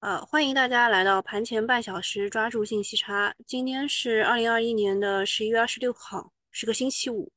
[0.00, 3.34] 呃，欢迎大家来到盘前半小时，抓住信息差。
[3.46, 7.30] 今天是二零二一年的十一月二十六号，是个星期五。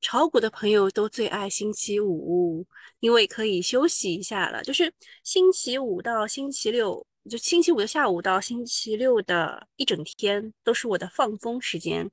[0.00, 2.66] 炒股的朋友都最爱星期五，
[2.98, 4.60] 因为可以休息一下了。
[4.64, 12.10] 就是星期五到星期六，就星期五的下午到星期六的一整天，都是我的放风时间。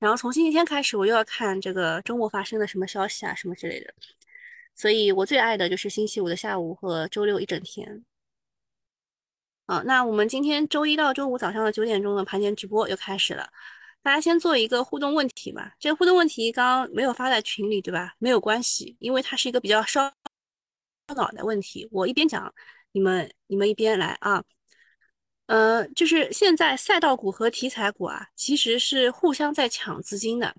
[0.00, 3.94] 然后从星期天开始，我又要看这个周末发生的什么消息啊，什么之类的。
[4.74, 8.04] 所以我最爱的就是星期五的下午和周六一整天。
[9.66, 13.48] 啊，那我们今天周一到周五早上的九点钟的盘前直播又开始了，
[14.02, 15.74] 大家先做一个互动问题吧。
[15.80, 18.14] 这个互动问题刚刚没有发在群里，对吧？
[18.18, 20.12] 没有关系，因为它是一个比较烧
[21.16, 21.88] 脑的问题。
[21.90, 22.52] 我一边讲，
[22.92, 24.44] 你们你们一边来啊。
[25.46, 30.54] 呃，就是现在赛道股和题材股啊，其实是互相在抢资金的。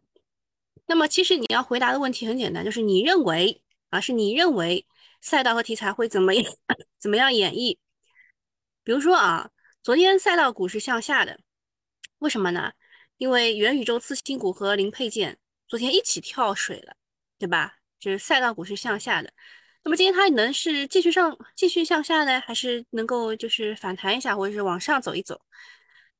[0.88, 4.86] 那么其实你要回答的问题很简单，就是你认为啊，是你认为
[5.22, 6.53] 赛道和题材会怎么样
[7.00, 7.78] 怎么样演绎？
[8.85, 9.49] 比如说啊，
[9.81, 11.39] 昨天赛道股是向下的，
[12.19, 12.72] 为什么呢？
[13.17, 16.95] 因为元宇宙次新股和零配件昨天一起跳水了，
[17.39, 17.80] 对吧？
[18.00, 19.33] 就是赛道股是向下的。
[19.83, 25.42] 那么今天它能是继续上、继续向下呢，还是能够就是反弹一下，或者是往上走一走？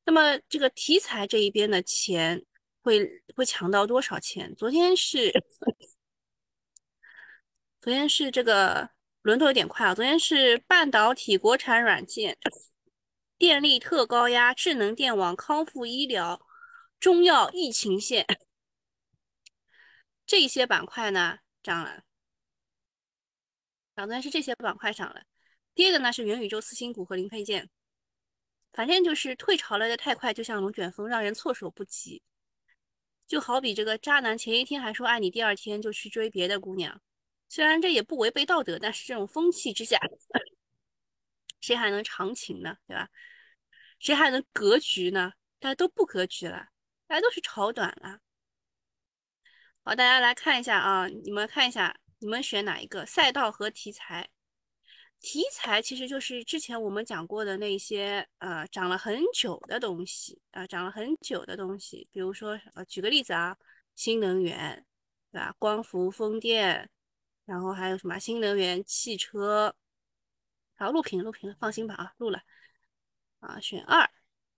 [0.06, 2.44] 那么这个题材这一边的钱
[2.82, 4.56] 会会抢到多少钱？
[4.56, 5.32] 昨天是
[7.80, 8.95] 昨天是这个。
[9.26, 9.96] 轮头有点快啊！
[9.96, 12.38] 昨天是半导体、国产软件、
[13.40, 16.46] 电力、特高压、智能电网、康复医疗、
[17.00, 18.28] 中药、疫情线
[20.28, 22.04] 这些板块呢涨了。
[23.96, 25.24] 涨的是这些板块涨了，
[25.74, 27.72] 跌的呢是元宇宙、次新股和零配件。
[28.74, 32.22] 反正就是退潮来的太快，就像龙卷风，让人措手不及。
[33.26, 37.02] 就好比这个渣男前一天还说爱你，第二天就去追别的姑娘。
[37.48, 39.98] 虽然这也不违背道德，但是这种风气之下，
[41.62, 42.78] 谁还能长情呢？
[42.88, 43.10] 对吧？
[44.00, 45.34] 谁还能格局呢？
[45.60, 46.68] 大家都不格局了，
[47.08, 48.20] 大家都是炒短了。
[49.84, 54.30] 好，大家来看一下啊，你们看一下，你们选哪一个赛道和题材？
[55.22, 63.58] 题材其实就是之前我们讲过的那些呃涨了很久的东西啊，涨了很久的东西，比如说呃，举个例子啊，
[63.96, 64.86] 新能源，
[65.32, 65.56] 对吧？
[65.58, 66.90] 光伏、风电。
[67.46, 69.76] 然后还有什么新能源汽车？
[70.78, 72.42] 好，录屏录屏了，放心吧啊，录了
[73.40, 74.10] 啊，选二，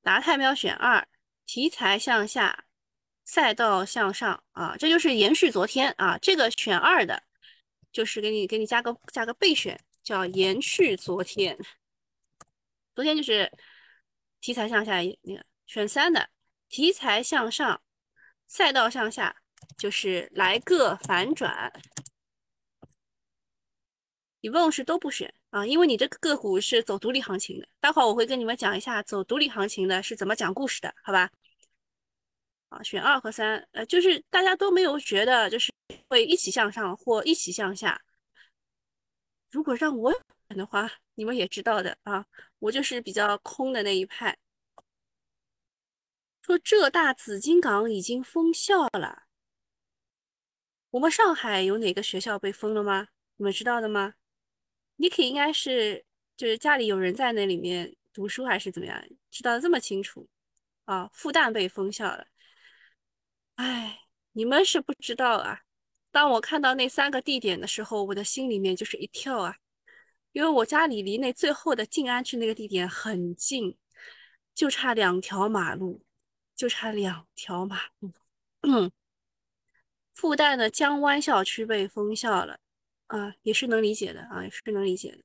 [0.02, 1.08] 达泰喵选二，
[1.46, 2.66] 题材向下，
[3.24, 7.22] 赛道向上啊，这就是延续昨天啊，这个选二的，
[7.92, 11.56] 就是给你给你加个加个备选，叫延续昨天，
[12.96, 13.52] 昨天就是
[14.40, 16.30] 题材向下那个选三的，
[16.70, 17.82] 题材向上，
[18.48, 19.36] 赛道向下，
[19.78, 21.72] 就是来个反转。
[24.42, 27.68] 你问是都不选啊，因为你这个个股是走独立行情的。
[27.80, 31.30] 待会儿我会跟你们讲一下走独立行情的是怎么讲故事的，好吧？
[32.70, 35.74] 啊，选二和三，呃，就是大家都没有觉得就是
[36.08, 38.02] 会一起向上或一起向下。
[39.50, 40.12] 如果让我
[40.50, 42.26] 选的话，你们也知道的啊，
[42.60, 44.38] 我就是比较空的那一派。
[46.42, 49.24] 说浙大紫金港已经封校了，
[50.92, 53.08] 我们上海有哪个学校被封了吗？
[53.38, 54.14] 你们知道的吗
[54.98, 60.28] ？Niki 应该是就是家里有人在那里面读书还是怎么样，知道的这么清楚
[60.86, 61.10] 啊？
[61.14, 62.28] 复旦被封校了，
[63.56, 64.00] 哎，
[64.34, 65.62] 你们是不知道啊。
[66.12, 69.58] 当我看到那三个地点的时候，我的心里面就是一跳啊，
[70.32, 73.78] 因为我家里离那最后的静安区那个地点很近，
[74.56, 76.04] 就差两条马路，
[76.56, 78.12] 就差两条马路。
[80.16, 82.60] 复旦的江湾校区被封校了。
[83.08, 85.24] 啊，也是能理解的啊，也是能理解的。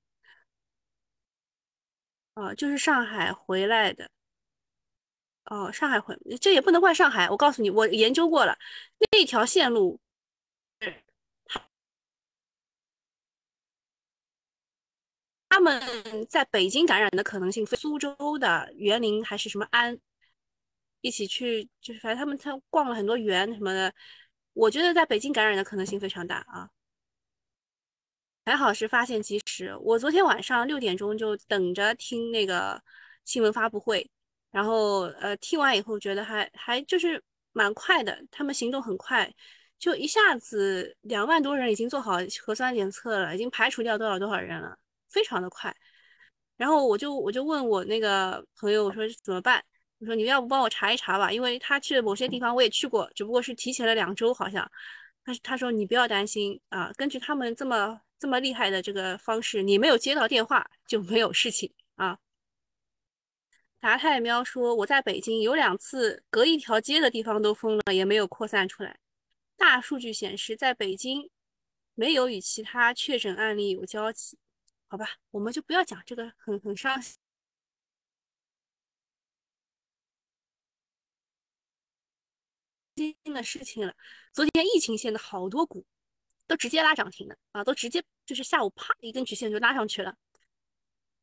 [2.35, 4.09] 啊，就是上海回来的。
[5.47, 7.29] 哦，上海回，这也不能怪上海。
[7.29, 8.57] 我告诉你，我研究过了，
[9.13, 10.01] 那条线路，
[15.49, 19.99] 他们在北京感染的可能性，苏州的园林还是什么安，
[21.01, 23.93] 一起去，就是反正他们他逛了很多园什么的，
[24.55, 26.71] 我觉得在北京感染的可能性非常大啊。
[28.45, 29.77] 还好是发现及时。
[29.81, 32.81] 我昨天晚上六点钟就等着听那个
[33.25, 34.09] 新闻发布会，
[34.51, 37.23] 然后呃听完以后觉得还还就是
[37.53, 39.33] 蛮快的，他们行动很快，
[39.79, 44.77] 就一下子两万多人已经做好核酸检测了，已经排除掉多少多少人了，
[45.09, 45.75] 非常的快。
[46.57, 49.65] 然后我就我就问我那个朋友，我说怎么办？
[50.01, 54.69] 我说你要不帮我查一查吧，因为他去的某些地方我也去过，只不过是提前了两周好像。
[55.25, 58.01] 他他说你不要担心啊，根据他们这么。
[58.23, 62.21] 这么厉害的这个方式，你没有接到电话就没有事情啊。
[63.81, 69.01] 达太喵说我在北京有两次隔一条街的地方都封了，也没有扩散出来。
[69.57, 71.31] 大数据显示，在北京
[71.97, 74.39] 没有与其他确诊案例有交集。
[74.87, 77.03] 好吧，我们就不要讲这个很很伤
[83.03, 83.93] 心的事情了。
[84.33, 85.85] 昨天疫情线的好多股
[86.47, 90.15] 都直接拉涨停了啊，都直接就是下午啪一根曲线就拉上去了。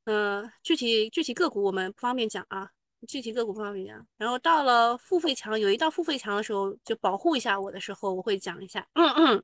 [0.06, 2.70] 嗯，具体具体个股我们不方便讲啊，
[3.08, 4.08] 具体个股不方便讲。
[4.18, 8.88] 然后到了付费墙，有一道付费墙的时候，就保护一下我的时候，我会讲一下。
[8.94, 9.44] 嗯嗯，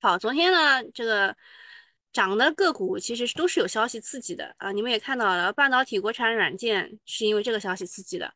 [0.00, 1.36] 好，昨天呢，这个
[2.12, 8.34] 涨的个股其实都是有消息刺激的啊，你们也看到了，半导体、国产软件是因为这个消息刺激的，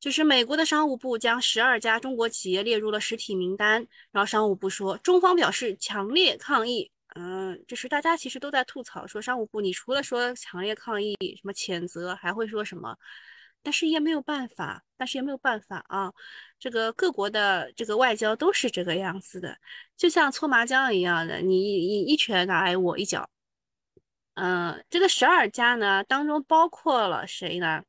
[0.00, 6.90] 就是美国的商务部将十二家中国企业列入了实体名单，然后商务部说，中方表示强烈抗议。
[7.16, 12.96] 嗯，就是大家其实都在吐槽说，商务部你除了说强烈抗议、什么谴责，还会说什么？
[13.62, 16.12] 但是也没有办法，但是也没有办法啊。
[16.58, 19.56] 这个各国的这个外交都是这个样子的，
[19.96, 23.30] 就像搓麻将一样的，你你一拳打来我一脚。
[24.34, 27.82] 嗯，这个十二家呢当中包括了谁呢？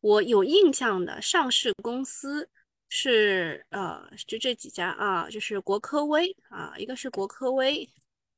[0.00, 2.48] 我有印象的上市公司。
[2.90, 7.86] 是呃，就这几家啊，就是国科微啊，一个是国科微，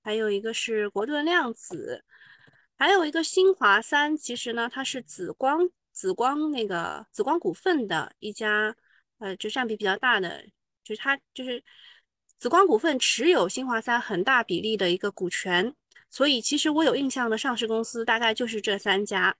[0.02, 2.04] 还有一个是国盾量子，
[2.76, 4.16] 还有一个新华三。
[4.16, 8.74] 其实呢，它是紫光紫光那个紫光股份的一家，
[9.20, 10.44] 呃，就占比比较大的，
[10.82, 11.62] 就是它就是
[12.36, 15.72] 紫光股份持有新华三很大比例的一个股权，
[16.08, 19.36] 所以其实我有印象的上市公司大概就是这三家，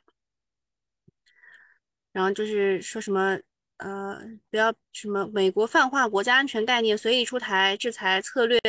[2.13, 3.39] 然后就是说什么。
[3.83, 4.21] 呃，
[4.51, 8.61] 不要什么美国泛化国家安全概念随意出台制裁策略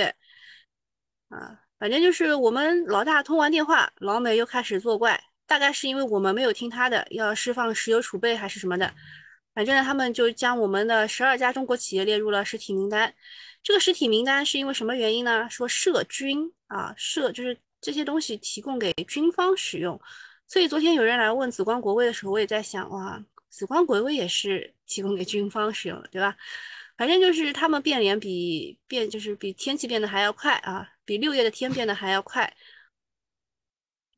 [1.27, 8.93] 啊，反正就是我们老大通完电话，老美又开始作怪，大概是因为我们没有听他的，要释放石油储备还是什么的，
[9.53, 13.13] 反正呢他们就将我们的十二家中国企业列入了实体名单。
[13.61, 15.45] 这个实体名单是因为什么原因呢？
[15.49, 19.99] 说涉军啊，涉就是这些东西提供给军方使用，
[20.47, 23.21] 所以昨天有人来问紫光国威的时候，我也在想哇。
[23.51, 26.35] 紫光国威也是提供给军方使用的，对吧？
[26.97, 32.51] 反正就是他们变脸比变就是比天气变得还要快啊，比六月的天变得还要快。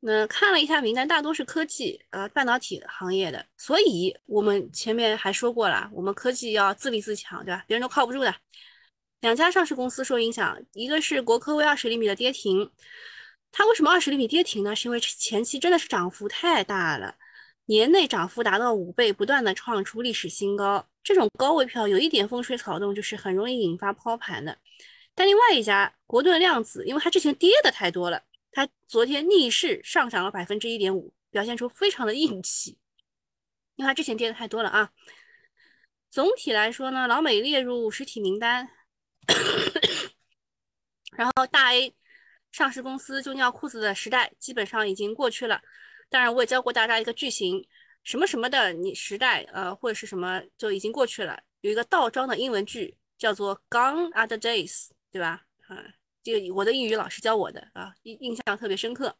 [0.00, 7.64] 那看了一下名单，大多是科技呃半导体行业的，所以我们前面还说过了，我们科技要自立自强，对吧？
[7.66, 8.34] 别人都靠不住的。
[9.20, 12.70] 两家上市公司受影响，一个是国科微二十厘米的跌停，
[13.50, 14.76] 它为什么二十厘米跌停呢？
[14.76, 17.16] 是因为前期真的是涨幅太大了。
[17.66, 20.86] 年内涨幅达到五倍，不断的创出历史新高。
[21.02, 24.58] 这种高位票有一点风吹草动，就是很容易引发抛盘的。
[25.14, 28.22] 但另外一家国盾量子，因为它之前跌的太多了，
[28.52, 32.78] 它昨天逆势上涨了百分之一点五，表现出非常的硬气。
[33.76, 34.90] 因为它之前跌的太多了啊。
[36.10, 38.68] 总体来说呢，老美列入实体名单，
[41.16, 41.94] 然后大 A
[42.52, 45.60] 上市公司就尿裤子的时代基本上已经过去了。
[46.08, 47.66] 当然，我也教过大家一个句型，
[48.02, 51.42] 什么什么的，你时代呃或者是什么就已经过去了。
[51.60, 55.42] 有一个倒装的英文句叫做 gone other days，对吧？
[55.68, 55.84] 啊，
[56.22, 59.16] 这个我的英语老师教我的啊，印印象特别深刻。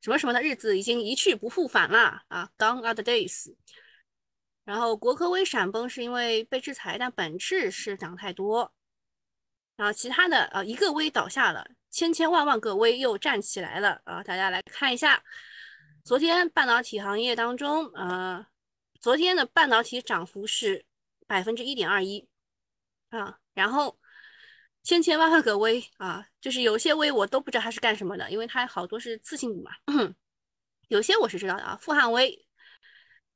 [0.00, 3.54] 什么什么的日子已经一去不复返了啊，gone other days。
[4.64, 8.72] 然后国科微闪崩是因为被制裁，但本质是涨太多。
[9.76, 11.68] 然后其他的啊一个微倒下了。
[11.90, 14.22] 千千万万个微又站起来了啊！
[14.22, 15.24] 大家来看一下，
[16.08, 18.46] 昨天半导体行业当中，呃，
[18.98, 20.86] 昨天的半导体涨幅是
[21.26, 22.26] 百分之一点二一
[23.10, 23.38] 啊。
[23.52, 23.98] 然后
[24.82, 29.70] 千千万万个微啊，就是有些微我都不知道它是干什么的，因为它好多是次性股嘛。
[30.88, 32.46] 有些我是知道的啊，富汉微、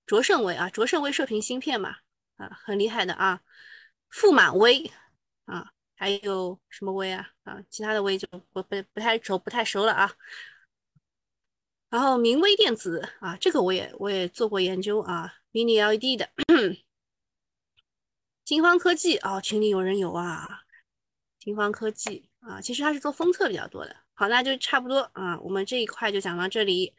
[0.07, 1.97] 卓胜微啊，卓胜微射频芯片嘛，
[2.39, 3.43] 啊，很厉害的啊，
[4.09, 4.91] 富满微
[5.45, 5.71] 啊。
[5.95, 7.29] 还有什么微啊？
[7.45, 10.11] 啊，其他的微就不不不太熟，不太熟了啊。
[11.93, 16.27] 然后明微电子啊，这个我也我也做过研究啊，mini LED 的。
[18.47, 20.63] 金方科技啊，群里有人有啊。
[21.39, 23.95] 金方科技啊，其实它是做封测比较多的。
[24.15, 26.95] 好，那就差不多啊，我们这一块就讲到这里。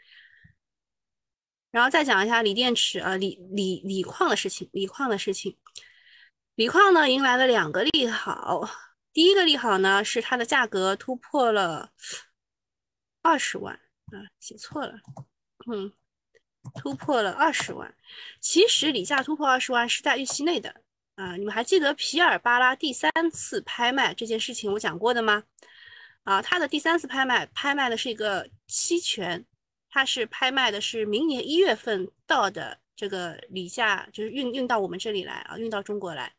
[1.72, 5.58] 然后再讲一下锂电池啊，锂锂锂矿的事情，锂矿的事情。
[6.54, 8.70] 锂矿呢，迎来了两个利好。
[9.12, 11.90] 第一个利好呢，是它的价格突破了
[13.24, 13.80] 二十万
[14.14, 14.94] 啊，写错了，
[15.72, 15.92] 嗯，
[16.76, 17.94] 突破了二十万。
[18.40, 20.82] 其实锂价突破二十万是在预期内的
[21.16, 21.36] 啊。
[21.36, 25.44] 你们还记得皮尔巴拉第三次拍卖这件事情我讲过的吗？
[26.24, 29.46] 啊，他的第三次拍卖拍卖的是一个期权，
[29.90, 36.34] 他是拍卖的是明年一月份到的这个锂价，就是运运到我们这里来啊，运到中国来。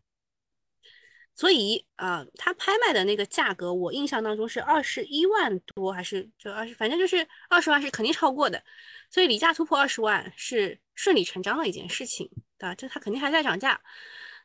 [1.37, 8.63] 所以啊，它拍卖的那个价格，我印象当中是二十一万多，还是就二十，反正就是二十万是肯定超过的。
[9.11, 12.75] 所以锂价突破二十万是顺理成章的一件事情，对吧？
[12.75, 13.81] 这它肯定还在涨价。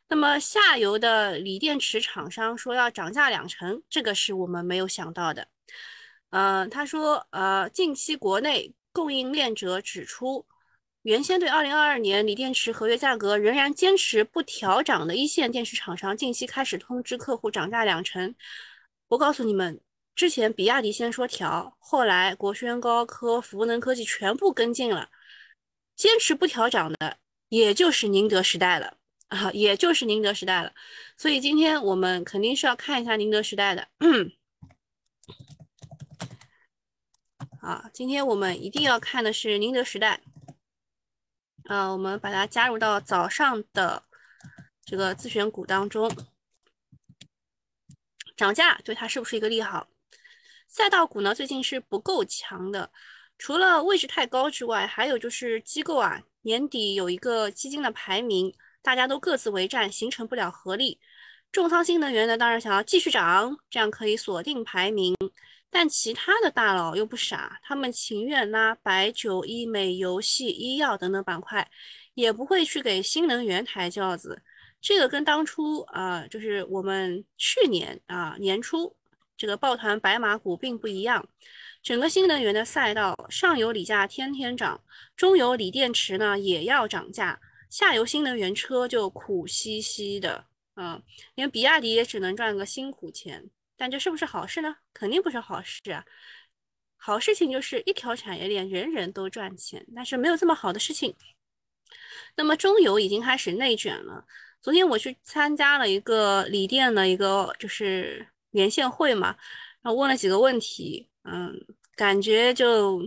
[0.08, 5.46] 那么下游的锂电池厂商说要涨价两成，这个是我们没有想到的。
[6.30, 10.46] 呃，他说，呃，近期国内供应链者指出。
[11.02, 18.34] 原先对二零二二年锂电池合约价格仍然坚持不调涨的一线电池厂商，近期开始通知客户涨价两成。
[19.08, 19.80] 我告诉你们，
[20.14, 25.08] 之前比亚迪先说调，后来国轩高科、孚能科技全部跟进了，
[25.96, 27.16] 坚持不调涨的，
[27.48, 30.70] 也就是宁德时代了啊，也就是宁德时代了。
[31.16, 33.88] 所以今天我们肯定是要看一下宁德时代的。
[37.62, 40.20] 啊，今天我们一定要看的是宁德时代。
[41.70, 44.02] 啊，我们把它加入到早上的
[44.84, 46.10] 这个自选股当中。
[48.36, 49.86] 涨价对它是不是一个利好？
[50.66, 52.90] 赛道股呢，最近是不够强的，
[53.38, 60.98] 除了位置太高之外，还有就是机构啊，年底有一个基金的排名，大家都各自为战，形成不了合力。
[61.52, 65.14] 重仓新能源呢，当然想要继续涨，这样可以锁定排名。
[65.70, 71.70] 但其他的大佬又不傻，他们情愿拉白酒、医美、游戏、医药等等板块，
[72.14, 74.42] 也不会去给新能源抬轿子。
[74.80, 78.96] 这个跟当初啊，就是我们去年啊年初
[79.36, 81.28] 这个抱团白马股并不一样。
[81.82, 84.82] 整个新能源的赛道，上游锂价天天涨，
[85.16, 91.00] 中游锂电池呢也要涨价，下游新能源车就苦兮兮的啊，
[91.36, 93.48] 连比亚迪也只能赚个辛苦钱。
[93.80, 94.76] 但这是不是好事呢？
[94.92, 96.04] 肯定不是好事啊！
[96.98, 101.16] 好事情就是一条产业链人人都赚钱，但是没有这么好的事情。
[102.36, 104.26] 那么中游已经开始内卷了。
[104.60, 109.34] 昨天我去参加了一个锂电的一个就是连线会嘛，
[109.80, 111.58] 然后问了几个问题，嗯，
[111.96, 113.00] 感觉就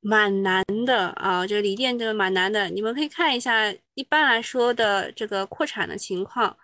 [0.00, 2.70] 蛮难的啊，就锂电就蛮难的。
[2.70, 6.56] 你们可以看一下一般来说的这个扩产的情况。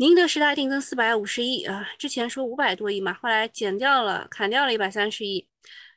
[0.00, 5.46] 宁德时代定增四百五十亿啊，之前说五百多亿嘛，后来减掉了，砍掉了一百三十亿。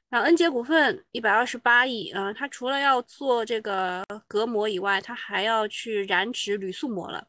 [0.09, 7.25] 然后恩捷股份一百二十八亿啊，它除了要做这个隔膜以外，它还要去燃脂铝塑膜了。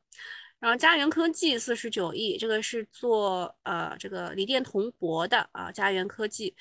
[0.59, 6.57] 然后嘉元科技四十九亿，这个是做呃这个锂电铜箔的啊，嘉元科技。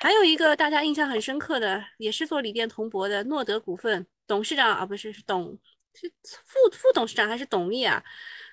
[0.00, 5.58] 还有一个大家印象很深刻的，也是做锂电铜箔的诺德股份董事长啊，不是是董
[5.92, 8.02] 是副副董事长还是董秘啊？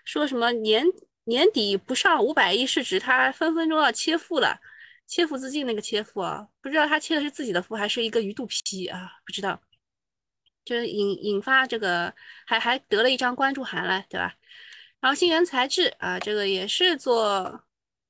[0.05, 0.85] 说什么年
[1.25, 4.61] 年底不上五百亿市值，他分分钟要切腹了，
[5.07, 9.11] 切腹自尽那个切腹啊，不知道他切的是自己的腹还是一个鱼肚皮啊？
[9.25, 9.59] 不知道，
[10.63, 12.13] 就是引引发这个
[12.45, 14.35] 还还得了一张关注函了，对吧？
[14.99, 17.63] 然后新源材质啊，这个也是做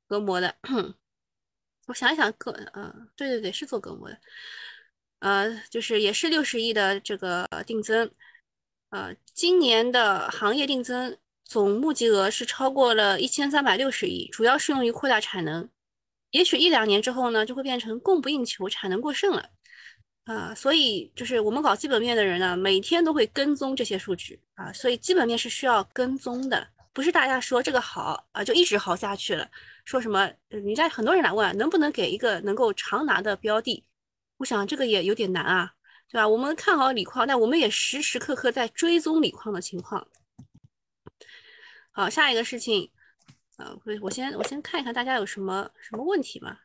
[0.07, 0.53] 隔膜的，
[1.87, 4.19] 我想一想，隔嗯，对对对，是做隔膜的，
[5.19, 8.11] 呃，就是也是六十亿的这个定增，
[8.89, 11.17] 呃，今年的行业定增。
[11.45, 15.69] 总募集额是超过了一千三百六十亿，主要是用于扩大产能。
[16.31, 19.49] 也许一两年之后呢，就会变成供不应求，产能过剩了。
[20.25, 24.73] 啊，所以就是我们搞基本面的人呢，每天都会跟踪这些数据啊。
[24.73, 29.47] 所以基本面是需要跟踪的，不是大家说这个好啊就一直好下去了。
[29.85, 30.29] 说什么？
[30.49, 33.85] 人家很多人来问，能不能给一个能够长拿的标的？
[34.37, 35.73] 我想这个也有点难啊，
[36.09, 36.27] 对吧？
[36.27, 40.07] 我们看好锂矿，但我们也时时刻刻在追踪锂矿的情况。
[41.97, 42.91] 好，下一个事情，
[43.55, 46.59] 呃，我先我先看一看大家有什么什么问题吗？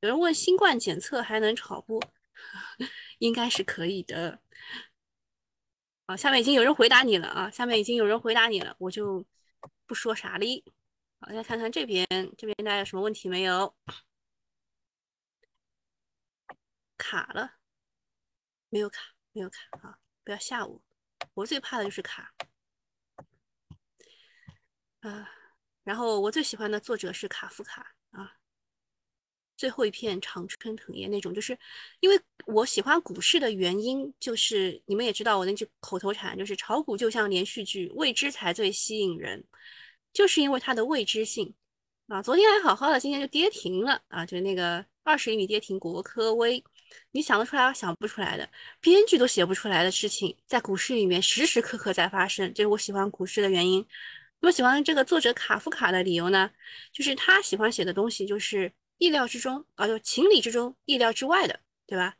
[0.00, 2.02] 有人问新冠检测还能炒不？
[3.20, 4.40] 应该是可以的。
[6.06, 9.22] 好，下面已经有人回答你了啊，下面已经有人回答你了，我就
[9.84, 10.64] 不说啥了。
[11.20, 12.06] 好，再看看这边，
[12.38, 13.76] 这边大家有什么问题没有？
[16.96, 17.56] 卡了？
[18.70, 19.98] 没有卡，没有卡啊！
[20.24, 20.80] 不要吓我，
[21.34, 22.32] 我最怕的就是卡。
[25.00, 25.28] 啊，
[25.82, 28.36] 然后我最喜欢的作者是卡夫卡啊，
[29.56, 31.58] 最后一片常春藤叶那种，就是
[32.00, 39.42] 因为我喜欢股市的原因，就是你们也知道我那句口头禅，就是炒股就像连续剧，未知才最吸引人，
[40.12, 41.54] 就是因为它的未知性
[42.08, 42.22] 啊。
[42.22, 46.62] 昨天还好好的，今天就跌停了啊，就是那个二十厘米跌停，国科威，
[47.12, 48.46] 你想得出来，想不出来的，
[48.80, 53.86] 编剧都写不出来的事情，在股市里面时时刻刻在发生，这是我喜欢股市的原因。
[54.40, 56.50] 我喜欢这个作者卡夫卡的理由呢，
[56.92, 62.16] 就是他喜欢写的东西就是意料之中啊，就情理之中、意料之外的，对吧？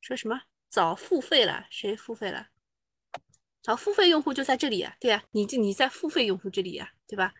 [0.00, 1.66] 说什么早付费了？
[1.70, 2.48] 谁付费了？
[3.62, 7.34] 早付费用户就在这里啊，对啊，你你在付费用户这里呀，对吧？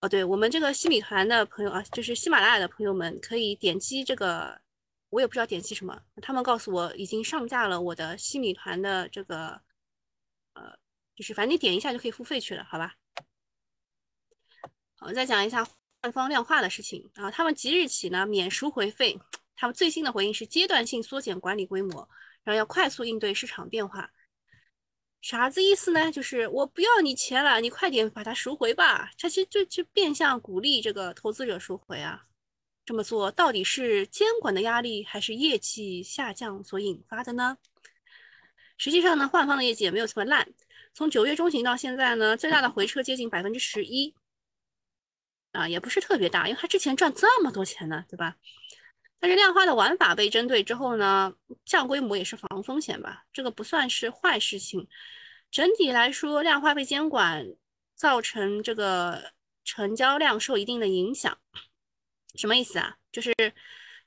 [0.00, 4.60] 哦，对我们这个西米团的朋友啊，就是喜马拉雅的朋友们，可以点击这个，
[5.08, 9.62] 我也不知道点击什么，他们告诉我已经上架了我的西米团的这个，
[10.52, 10.78] 呃，
[11.20, 12.94] 就是反正你点一下就可以付费去了，好吧？
[14.94, 15.62] 好，再讲一下
[16.00, 19.20] 换方量化的事情啊，他们即日起呢免赎回费，
[19.54, 22.08] 他们最新的回应是阶段性缩减管理规模，
[22.42, 24.10] 然后要快速应对市场变化。
[25.20, 26.10] 啥子意思呢？
[26.10, 29.10] 就是我不要你钱了，你快点把它赎回吧。
[29.18, 32.24] 这其实就就变相鼓励这个投资者赎回啊。
[32.86, 37.58] 这么做到底是监管的压力，还是业绩下降所引发的呢？
[38.78, 40.50] 实际上呢，换方的业绩也没有这么烂。
[40.92, 44.14] 从九月中旬到现在呢，最大的回撤接近百分之十一，
[45.52, 48.36] 啊，也不是特别大，因为它之前赚这么多钱呢，对吧？
[49.18, 54.88] 但是量化的玩法被针对之后呢，降规模也是防风险吧，这个不算是坏事情。
[55.50, 57.46] 整体来说，量化被监管
[57.94, 59.32] 造成这个
[59.64, 61.36] 成交量受一定的影响，
[62.34, 62.96] 什么意思啊？
[63.12, 63.34] 就是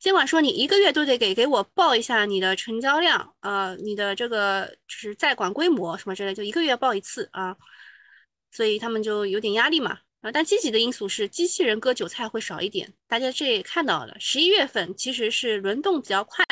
[0.04, 7.56] 监管说你一个月都得给给我报一下你的成交量，呃，你的这个就是在管规模什么之类，就一个月报一次啊，
[8.52, 10.00] 所以他们就有点压力嘛。
[10.20, 12.94] 啊，但积极的因素是机器人割韭菜会少一点。
[13.08, 16.46] 大家这也看到了，十一月份其实是轮动比较快，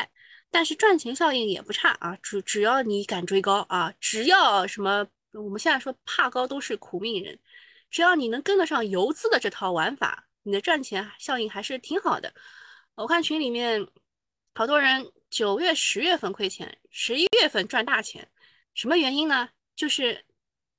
[0.50, 2.16] 但是赚钱效应也不差啊。
[2.22, 7.38] 只只要你敢追高啊，只要什么我们现在说怕高都是苦命人，
[7.90, 12.32] 只要你能跟得上游资的这套玩法，你的赚钱效应还是挺好的。
[12.94, 13.86] 我看群里面
[14.54, 18.28] 好多人九月、十月份亏钱，十一月份赚大钱，
[18.74, 19.48] 什么原因呢？
[19.74, 20.24] 就是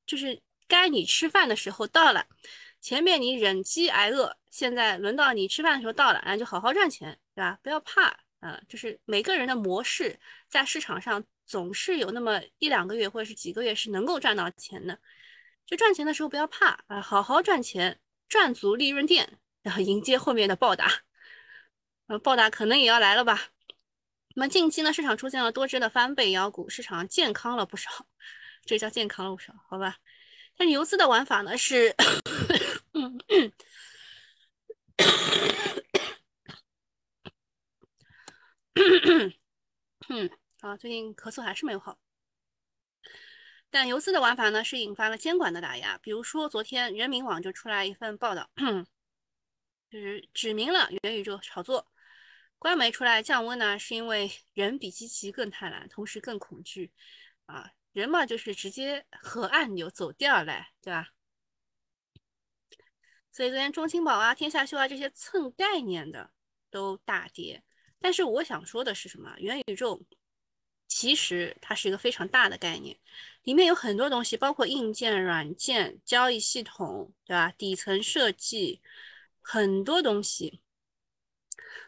[0.05, 2.25] 就是该你吃饭的时候到了。
[2.79, 7.57] 前面你忍饥挨饿，现在轮到你吃饭的时候到了，那就好好赚钱，对吧？
[7.63, 14.99] 不要怕，呃，就是每个人的模式在市场上总是有那么一两个月或者是几个月是能够赚到钱的，
[15.65, 20.91] 就赚钱的时候不要怕啊，好好赚钱，赚足利润垫，然后迎接后面的暴打，
[22.13, 23.49] 呃，暴打可能也要来了吧？
[24.35, 27.89] 那么近期呢，市场出现了多只的翻倍妖股，市场健康了不少，
[28.65, 29.97] 这叫健康了不少，好吧？
[30.55, 31.95] 但是游资的玩法呢是。
[32.93, 33.19] 嗯，
[40.61, 41.97] 啊，最近咳嗽还是没有好。
[43.71, 45.97] 但游资的玩法呢，是引发了监管的打压。
[45.97, 48.47] 比如说，昨天人民网就出来一份报道，
[49.89, 51.87] 就是指明了元宇宙炒作。
[52.63, 56.93] 官媒出来降温呢，是因为人比机器更贪婪，同时更恐惧。
[57.45, 61.09] 啊，人嘛，就是直接和按钮走调来，对吧？
[63.33, 66.31] 所以昨天中青宝啊、天下秀啊这些蹭概念的
[66.71, 67.61] 都大跌，
[67.99, 69.35] 但是我想说的是什么？
[69.39, 70.01] 元宇宙
[70.87, 72.97] 其实它是一个非常大的概念，
[73.43, 77.51] 里面有很多东西，包括硬件、软件、交易系统，对吧？
[77.57, 78.81] 底层设计
[79.41, 80.61] 很多东西。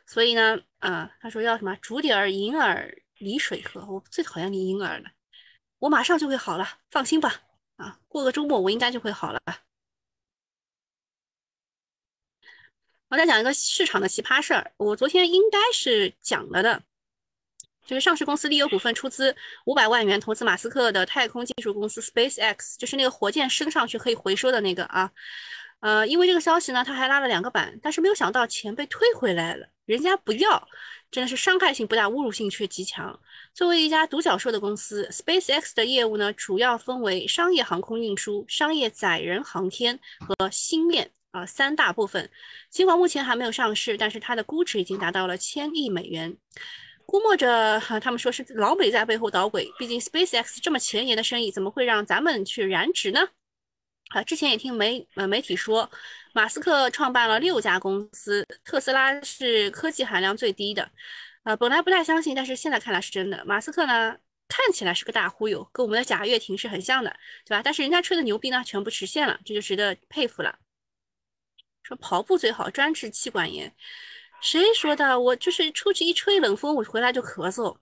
[0.06, 5.10] 所以呢，啊，他说要什么竹底儿银耳梨水喝，我最讨厌离银耳了。
[5.80, 7.42] 我马上就会好了，放心吧。
[7.78, 9.42] 啊，过个周末我应该就会好了。
[13.10, 16.82] 我再讲一个市场的奇葩事儿，我昨天应该是讲了的，
[17.86, 25.12] 就是上市公司利优股份出资五百万元投资马斯克的太空技术公司 SpaceX，就是那个火箭升上去可以回收的那个啊，
[25.86, 30.68] 呃，因为这个消息呢，他还拉了两个板，但是没有想到钱被退回来了，人家不要，
[31.12, 33.20] 真的是伤害性不大，侮辱性却极强。
[33.54, 41.12] 作为一家独角兽的公司，SpaceX 的业务呢，主要分为商业航空运输、商业载人航天和星链。
[41.30, 42.28] 啊，三大部分，
[42.72, 46.36] 尽管目前还没有上市，但是它的估值已经达到了千亿美元。
[47.06, 49.70] 估摸着，他们说是老美在背后捣鬼。
[49.78, 53.20] 毕竟 SpaceX 这么前沿的生意，怎么会让咱们去染指呢？
[54.10, 55.90] 啊，之前也听媒呃媒体说，
[56.34, 60.90] 马斯克创办了六家公司，特斯拉是科技含量最低的。
[61.44, 63.44] 呃，本来不太相信，但是现在看来是真的。
[63.46, 64.16] 马斯克呢，
[64.48, 67.16] 看起来是个大忽悠，跟我们的贾跃亭是很像的，
[67.46, 67.62] 对吧？
[67.64, 70.58] 但是人家吹的牛逼呢，全部实现了，这就值得佩服了。
[71.84, 73.76] 说跑步最好专治气管炎，
[74.42, 75.20] 谁说的？
[75.20, 77.78] 我就是出去一吹冷风，我回来就咳嗽。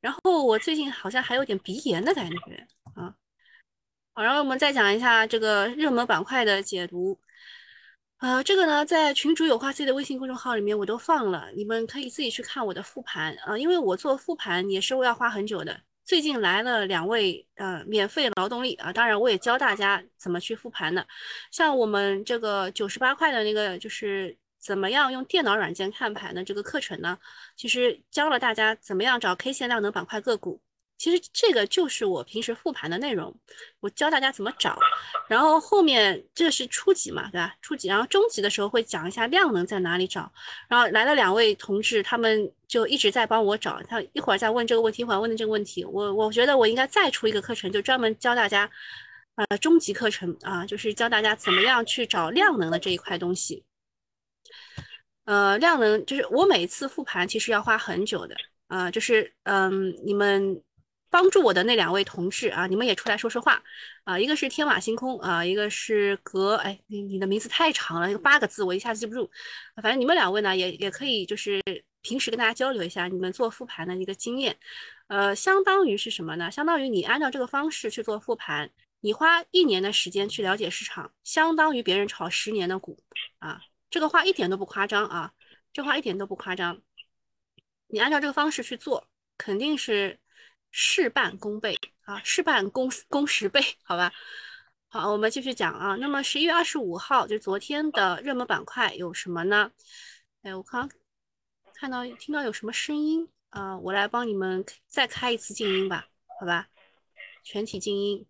[0.00, 2.66] 然后我最近好像还有点鼻炎的感觉。
[4.14, 7.18] 好，然后我们再讲一下这个热门板块的解读。
[8.18, 15.80] 呃，这个呢，在群主有话 C 的微信公众号里面我都放了，你们可以自己去看我的复盘啊，因为我做复盘也是要花很久的。
[16.04, 21.06] 最近来了两位呃免费劳动力啊，当然我也教大家怎么去复盘的。
[21.50, 27.18] 像我们这个九十八块的那个就是怎么样用电脑软件看盘的这个课程呢，
[27.56, 30.60] 其实教了大家怎么样找 K 线量能板块个股。
[31.02, 33.34] 其实这个就是我平时复盘的内容，
[33.80, 34.78] 我教大家怎么找。
[35.28, 37.56] 然后后面这是初级嘛，对吧？
[37.60, 40.32] 初级，然后中级的时候会讲一下量能在哪里找。
[40.68, 43.82] 然后来了两位同志，他们就一直在帮我找。
[43.88, 45.84] 他一会儿在问这个问题，一会儿问的这个问题。
[45.84, 48.70] 我我觉得我应该再出一个课程，就专门教大家，
[49.34, 53.64] 呃，中级课程啊，就是教大家怎么样去找量能的这一块东西。
[55.24, 58.36] 呃，量能就是我每次复盘其实要花很久的
[58.68, 60.62] 啊，就是嗯，你们。
[61.12, 63.62] 帮助我的那两位同志啊，你们也出来说说话
[64.04, 64.18] 啊！
[64.18, 69.30] 一个是天马行空啊，一个是格哎，你你的名字太长了，有八个字我一下子记不住。
[69.82, 71.60] 反正你们两位呢，也也可以就是
[72.00, 74.56] 平时跟大家交流一下你们做复盘的一个经验。
[75.08, 76.50] 呃，相当于是什么呢？
[76.50, 78.70] 相当于你按照这个方式去做复盘，
[79.00, 82.98] 你花一年的时间去了解市场，相当于别人炒十年的股
[83.38, 83.60] 啊！
[83.90, 85.34] 这个话一点都不夸张啊，
[85.74, 86.80] 这话一点都不夸张。
[87.88, 90.18] 你按照这个方式去做，肯定是。
[90.72, 94.12] 事半功倍啊，事半功功十倍，好吧。
[94.88, 95.96] 好，我们继续讲啊。
[95.96, 99.70] 那么十一月二十五号，就昨天的热门板块有什么呢？
[100.42, 100.90] 哎，我刚
[101.74, 106.08] 看到听到有什么声音啊，我来帮你们再开一次静音吧，
[106.40, 106.68] 好吧，
[107.44, 108.26] 全体静音。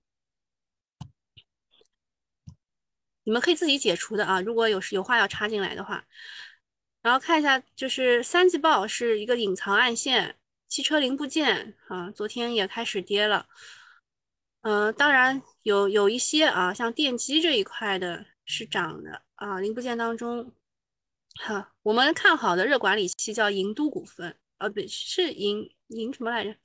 [3.24, 6.04] 你们可以自己解除的啊，如果有有话要插进来的话。
[7.02, 10.36] 然后看一下，就是三季报是一个隐藏暗线。
[10.72, 13.46] 汽车零部件啊，昨天也开始跌了。
[14.62, 19.60] 呃，当然有有一些啊，像电机这一块的是涨的啊。
[19.60, 20.50] 零部件当中，
[21.34, 26.56] 哈，我们看好的热管理器叫银都股份，啊，不，是银银什么来着？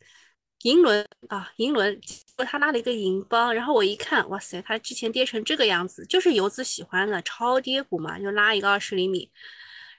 [0.62, 2.00] 银轮啊，银轮，
[2.46, 9.30] 他拉了一个银帮，然后我一看，哇塞，它之前跌成这个样子，就是游资喜欢的超跌股嘛，就拉一个二十厘米。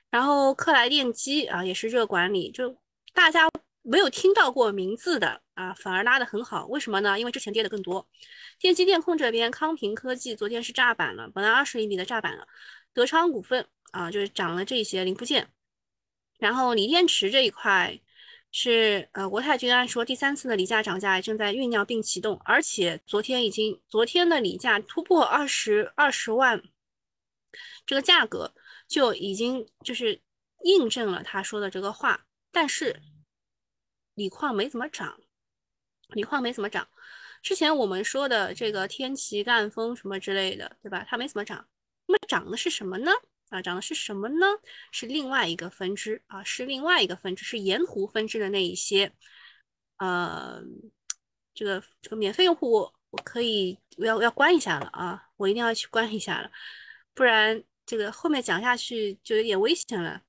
[0.08, 2.74] 然后克莱电机啊，也是热管理，就
[3.12, 3.46] 大家。
[3.88, 7.18] 没有听到过名字的啊，反而拉得很好，为什么呢？
[7.18, 8.06] 因为之前跌的更多。
[8.58, 12.46] 电机电控这边，康平科技昨天是炸板了，本来二十厘米的炸板了。
[12.92, 15.48] 德昌股份啊，就是涨了这些零部件。
[16.38, 17.98] 然后锂电池这一块
[18.52, 26.62] 是呃，国泰君安说第三次的锂价涨价正在酝酿并启动，而且昨天已经昨天的锂价突破二十二十万，
[27.86, 28.52] 这个价格
[28.86, 30.20] 就已经就是
[30.64, 33.00] 印证了他说的这个话，但是。
[34.18, 35.16] 锂矿没怎么涨，
[36.08, 36.86] 锂矿没怎么涨。
[37.40, 41.06] 之前我们说的这个天齐、赣锋什么之类的，对吧？
[41.08, 41.64] 它没怎么涨。
[42.06, 43.12] 那么涨的是什么呢？
[43.50, 44.46] 啊，涨的是什么呢？
[44.90, 49.12] 是另外一个分支啊，是另外一个分支，是盐湖分支的那一些。
[49.98, 50.60] 呃，
[51.54, 56.50] 这个这个免费用户，我可以我要要关一下了啊，我一定要去关一下了，
[57.14, 60.20] 不然这个后面讲下去就有点危险了。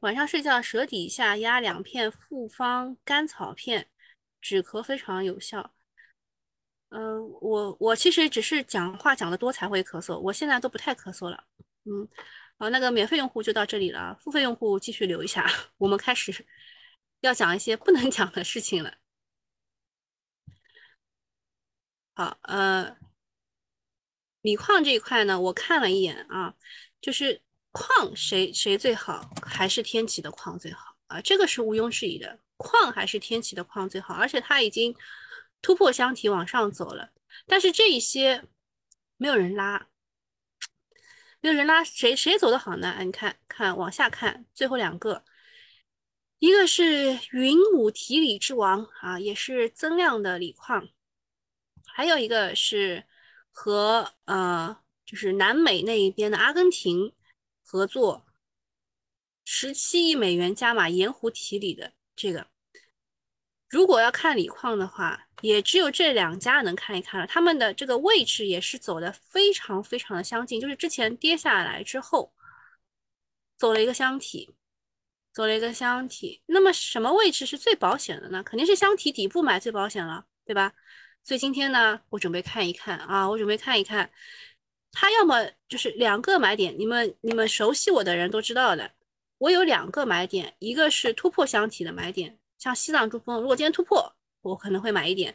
[0.00, 3.88] 晚上睡觉，舌底下压两片复方甘草片，
[4.40, 5.74] 止咳非常有效。
[6.90, 11.44] 嗯，我我其实只是讲话讲的多才会咳嗽，我现在都不太咳嗽了。
[11.84, 12.08] 嗯，
[12.58, 15.46] 好，那个免费用户就到这里了，付费用户继续留一下。
[15.78, 16.46] 我们开始
[17.20, 18.98] 要讲一些不能讲的事情了。
[22.14, 22.96] 好，呃，
[24.42, 26.54] 锂矿这一块呢，我看了一眼啊，
[27.00, 27.43] 就是。
[27.74, 29.28] 矿谁谁最好？
[29.42, 31.20] 还是天齐的矿最好啊？
[31.20, 34.94] 这个是毋庸置疑的，矿还是天齐的矿最好，而且它已经
[35.60, 37.10] 突破箱体往上走了。
[37.48, 38.44] 但是这一些
[39.16, 39.88] 没有人拉，
[41.40, 42.96] 没有人拉，谁谁走的好呢？
[43.00, 45.24] 你看看往下看，最后两个，
[46.38, 50.88] 一个是云母提锂之王啊，也是增量的锂矿，
[51.84, 53.04] 还有一个是
[53.50, 57.12] 和呃，就是南美那一边的阿根廷。
[57.74, 58.24] 合作
[59.44, 62.46] 十七亿美元加码盐湖提锂的这个，
[63.68, 67.26] 如果要看锂矿的话，也只有这两家能看一看了。
[67.26, 72.32] 他们的这个位置也是走的非常非常的相近，就是之前跌下来之后
[73.56, 74.54] 走了一个箱体，
[75.32, 76.44] 走了一个箱体。
[76.46, 78.40] 那么什么位置是最保险的呢？
[78.44, 80.72] 肯定是箱体底部买最保险了，对吧？
[81.24, 84.12] 所以今天呢，我准备看一看啊，我准备看一看。
[84.96, 88.92] 它要么就是两个买点，你们你们熟悉我的人都知道的，
[89.38, 95.34] 我有两个买点，一个是突破箱体的买点，像西藏珠峰，如果今天突破，我可能会买一点；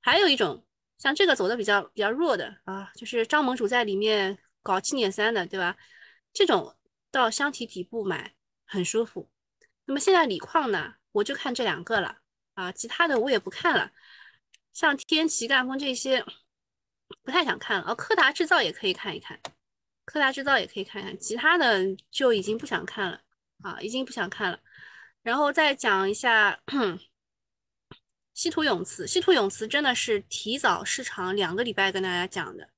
[0.00, 0.64] 还有一种
[0.98, 5.76] 像这个走的比较比较弱的啊，就是张盟主在里面搞七点三的，对吧？
[6.32, 6.74] 这种
[7.10, 9.28] 到箱体底部买很舒服。
[9.84, 12.16] 那么现在锂矿呢，我就看这两个了
[12.54, 13.92] 啊，其他的我也不看了，
[14.72, 16.24] 像天齐、赣锋这些。
[17.22, 19.38] 不太想看了，哦，柯达制造也可以看一看，
[20.04, 23.20] 科达制造也可以看看，其他的就已经不想看了
[23.62, 24.58] 啊，已经不想看了。
[25.22, 26.58] 然后再讲一下
[28.34, 32.70] 稀土永磁，稀土永磁真的是提早市场两个礼拜跟大家讲的，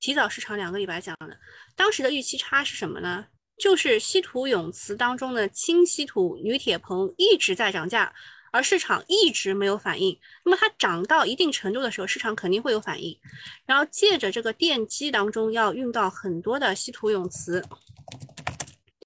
[0.00, 1.38] 提早市场两个礼拜讲的。
[1.76, 3.26] 当时的预期差是什么呢？
[3.56, 8.12] 就是稀土永磁当中的氢稀土、铝铁硼一直在涨价，
[8.54, 10.16] 而市场一直没有反应。
[10.44, 13.18] 那么它涨到一定程度的时候，市场肯定会有反应。
[13.66, 17.60] 然后借着这个电机当中要用到很多的稀土永磁，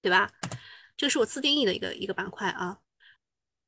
[0.03, 0.31] 对吧？
[0.95, 2.77] 这是我自定义的一个一个板块啊。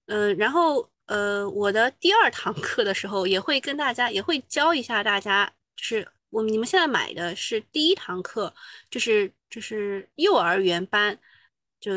[0.05, 8.53] 嗯，然后呃，我的第二堂课的时候也会跟大家也会教一下大家，就是我你们现在买的是第一堂课，
[8.91, 11.17] 就是就是幼儿园班，
[11.79, 11.91] 就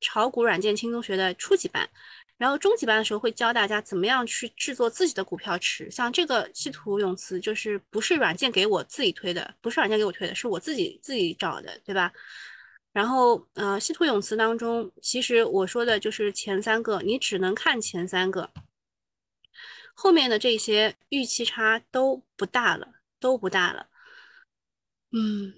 [0.00, 1.88] 炒股软件轻松学的初级班。
[2.40, 12.10] 然后中级班的时候会教大家怎么样去制作自己的股票池，像这个稀土永磁就是不是软件给我自己推的，不是软件给我推的，是我自己自己找的，对吧？
[12.94, 18.50] 然后，呃，稀土永磁当中，其实我说的就是前三个，你只能看前三个，
[19.92, 22.88] 后面的这些预期差都不大了，
[23.20, 23.88] 都不大了。
[25.12, 25.52] 嗯，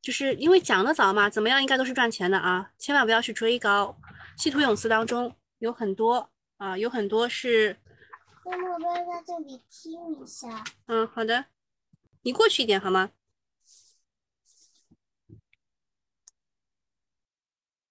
[0.00, 3.98] 就是因为讲的早嘛，怎么样应该都是赚钱的啊，千万不要去追高。
[4.38, 5.34] 稀土永磁当中
[5.64, 7.78] 有很多啊，有很多是。
[8.44, 10.62] 妈妈，我在这里听一下。
[10.88, 11.46] 嗯，好的，
[12.20, 13.12] 你过去一点好吗？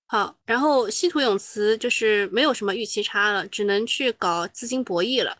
[0.05, 5.39] 好，然后稀土永磁就是没有什么预期差了，只能去搞资金博弈了。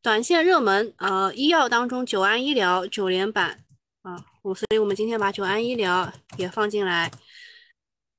[0.00, 3.62] 短线热门，呃，医药当中九安医疗九连板
[4.00, 7.12] 啊，我所以我们今天把九安医疗也放进来。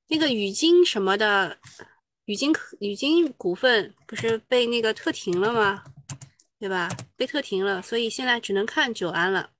[0.06, 1.58] 那个宇晶什么的，
[2.26, 5.82] 宇晶科宇晶股份不是被那个特停了吗？
[6.58, 6.88] 对吧？
[7.16, 9.50] 被特停了，所以现在只能看九安了。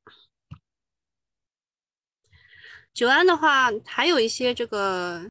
[2.95, 5.29] 九安的话，还有一些这个。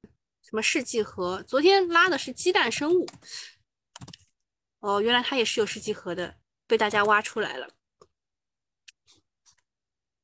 [0.47, 1.41] 什么试剂盒？
[1.41, 3.07] 昨天拉的是鸡蛋生物，
[4.79, 7.67] 哦，原来它也是有试剂盒的，被大家挖出来了。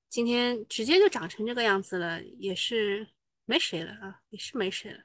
[0.08, 3.10] 今天直接就长成这个样子了，也是
[3.46, 5.04] 没谁了啊，也是没谁了。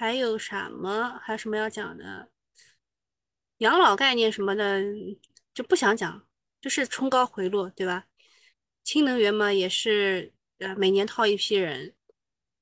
[0.00, 1.20] 还有什么？
[1.22, 2.30] 还有什么要讲的？
[3.58, 4.82] 养老概念什么的
[5.52, 6.26] 就不想讲。
[6.58, 8.06] 就是冲高回落，对吧？
[8.82, 11.94] 氢能源嘛，也是呃每年套一批人。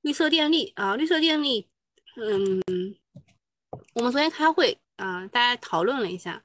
[0.01, 1.69] 绿色电力啊，绿色电力，
[2.17, 2.61] 嗯，
[3.93, 6.43] 我们昨天开会啊，大家讨论了一下，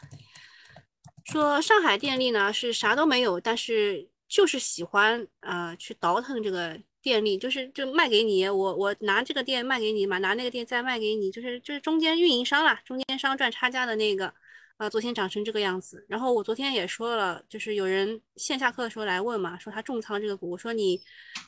[1.24, 14.34] 说上海电力呢是啥都没有，但是就是喜欢啊去倒腾这个电力，就是就卖给你，我我拿这个电卖给你嘛，拿那个电再卖给你，就是就是中间运营商啦，中间商赚差价的那个。
[14.76, 21.00] 啊，昨天涨成这个样子，然后我昨天也说了，就是有人线下课的时候来问嘛，说他重仓这个股，我说你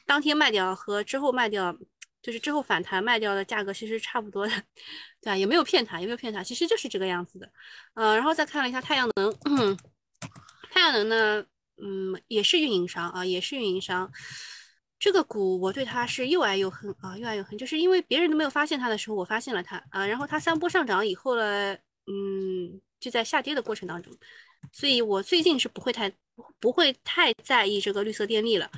[0.06, 1.76] 当天卖掉和之后卖掉，
[2.22, 4.52] 就是之后反弹卖掉的价格其实差不多的，
[5.20, 5.36] 对吧？
[5.36, 7.50] 也没有骗他，也没有骗他，其实就是这个样子的。
[7.94, 9.36] 呃，然后再看了一下太阳能，
[10.70, 11.44] 太阳能呢，
[11.82, 14.08] 嗯，也是运营商啊，也是运营商。
[14.98, 21.74] 这个股我对它是又爱又恨啊，又爱又恨，就是因为别人都没有发现它的时候，我发现了它啊，然后它三波上涨以后呢，
[22.06, 22.80] 嗯。
[22.98, 24.11] 就在下跌的过程当中，
[24.72, 26.11] 所以我最近是不会太
[26.59, 28.68] 不会太在意这个绿色电力了。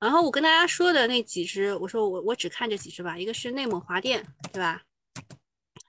[0.00, 4.82] 然后我跟大家说的那几只，我说我我只看这几只吧，一个是内蒙华电，对吧？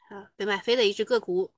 [0.10, 1.50] 啊，被买飞的一只个股。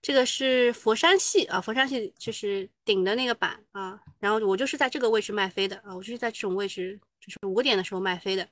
[0.00, 4.00] 这个是佛山系啊，佛山系就是顶的那个板啊。
[4.18, 8.46] 然后我就是在这个位置卖飞的啊，我就是在这种位置，就是五点的时候卖飞的。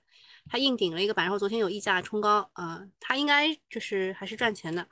[0.48, 4.87] 它硬顶了一个板，然后昨天有溢价冲高啊，它应该就是还是赚钱的。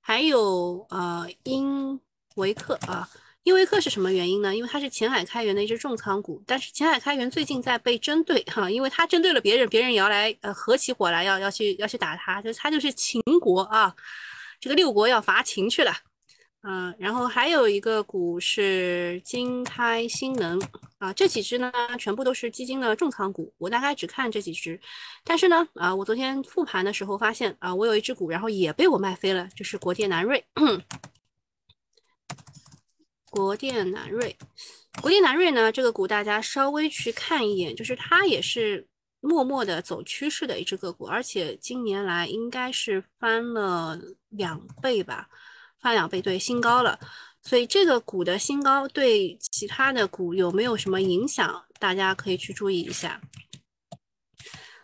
[0.00, 2.00] 还有呃，英
[2.36, 3.08] 维克啊，
[3.42, 4.54] 英维克是什么原因呢？
[4.54, 13.92] 因为它是前海开源的一只重仓股，但是前海开源最近在被针对哈，因为它针对了别人，别人也要来呃合起伙来要要去要去打它，就是它就是秦国啊，
[14.60, 15.92] 这个六国要伐秦去了。
[16.68, 20.60] 嗯，然后还有一个股是金开新能
[20.98, 24.80] 啊，这几只呢全部都是基金的重仓股，我大概只看这几只。
[25.22, 30.44] 但是呢，啊，我昨天复盘的时候发现啊，我有一只股，然后也被我卖飞了，就是国电南瑞。
[33.30, 34.36] 国电南瑞，
[35.00, 38.84] 国电南瑞呢，这个股大家稍微去看一眼，就是它也是
[39.20, 44.00] 默默的走趋势的一只个股，而且今年来应该是翻了
[44.30, 45.28] 两倍吧。
[45.86, 46.98] 翻两倍，对新高了，
[47.44, 51.64] 所以这个股的新高对其他的股有没有什么影响？
[51.78, 53.20] 大家可以去注意一下。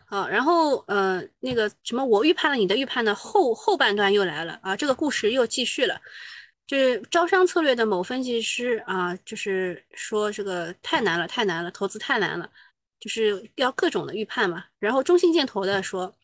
[0.06, 6.00] 好，然后呃，那个什么，我预判了你的预判的后后半段又来了啊，这个故事又继续了。
[6.68, 12.48] 就是招商策略的某分析师啊，就是说这个太难了，太难了，投资太难了，
[13.00, 14.66] 就是要各种的预判嘛。
[14.78, 16.14] 然后中信建投的说，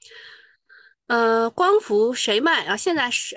[1.08, 2.76] 呃，光伏谁卖啊？
[2.76, 3.36] 现在是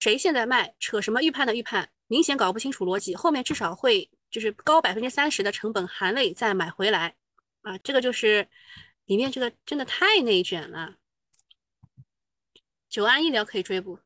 [0.00, 0.74] 谁现在卖？
[0.80, 1.90] 扯什么预判的预判？
[2.06, 7.14] 明显搞不清楚逻辑，后面至少会就是高百分之三十的成本含泪再买回来
[7.62, 7.78] 啊！
[7.78, 8.48] 这个就是
[9.04, 10.96] 里面这个真的太内卷了。
[12.88, 14.00] 九安医疗可以追不？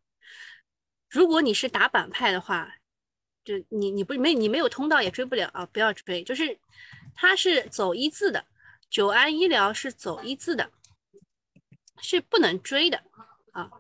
[1.08, 2.74] 如果你是打板派的话，
[3.44, 5.64] 就你你不没你没有通道也追不了啊！
[5.66, 6.58] 不要追，就是
[7.14, 8.44] 它是走一字的，
[8.90, 10.72] 九安医疗是走一字的，
[12.02, 13.02] 是不能追的
[13.52, 13.70] 啊！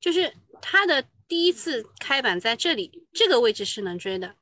[0.00, 1.06] 就是它的。
[1.30, 4.34] 第一次开板在这里，这个位置是能追的。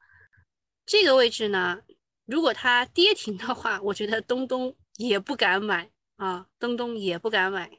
[0.87, 1.83] 这个位置呢，
[2.25, 7.71] 如果它跌停的话，我觉得东东也不敢买啊，东东也不敢买。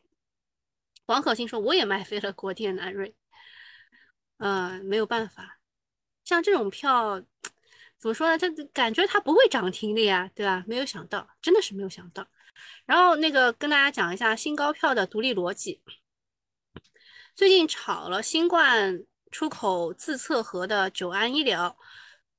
[1.08, 3.16] 王可欣说：“我也卖飞了国电南瑞。”
[4.38, 5.58] 呃，没有办法，
[6.24, 7.20] 像这种票，
[7.98, 8.38] 怎么说呢？
[8.38, 10.64] 这感觉它不会涨停的呀，对吧？
[10.68, 12.28] 没有想到，真的是没有想到。
[12.86, 15.82] 然后那个跟大家讲一下新高票的独立逻辑。
[17.40, 21.74] 最近炒了新冠出口自测盒的九安医疗，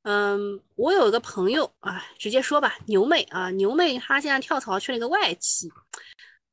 [0.03, 5.71] 嗯，我有一个朋友啊，直接说吧，牛妹啊，牛妹她现在跳槽去了一个外企，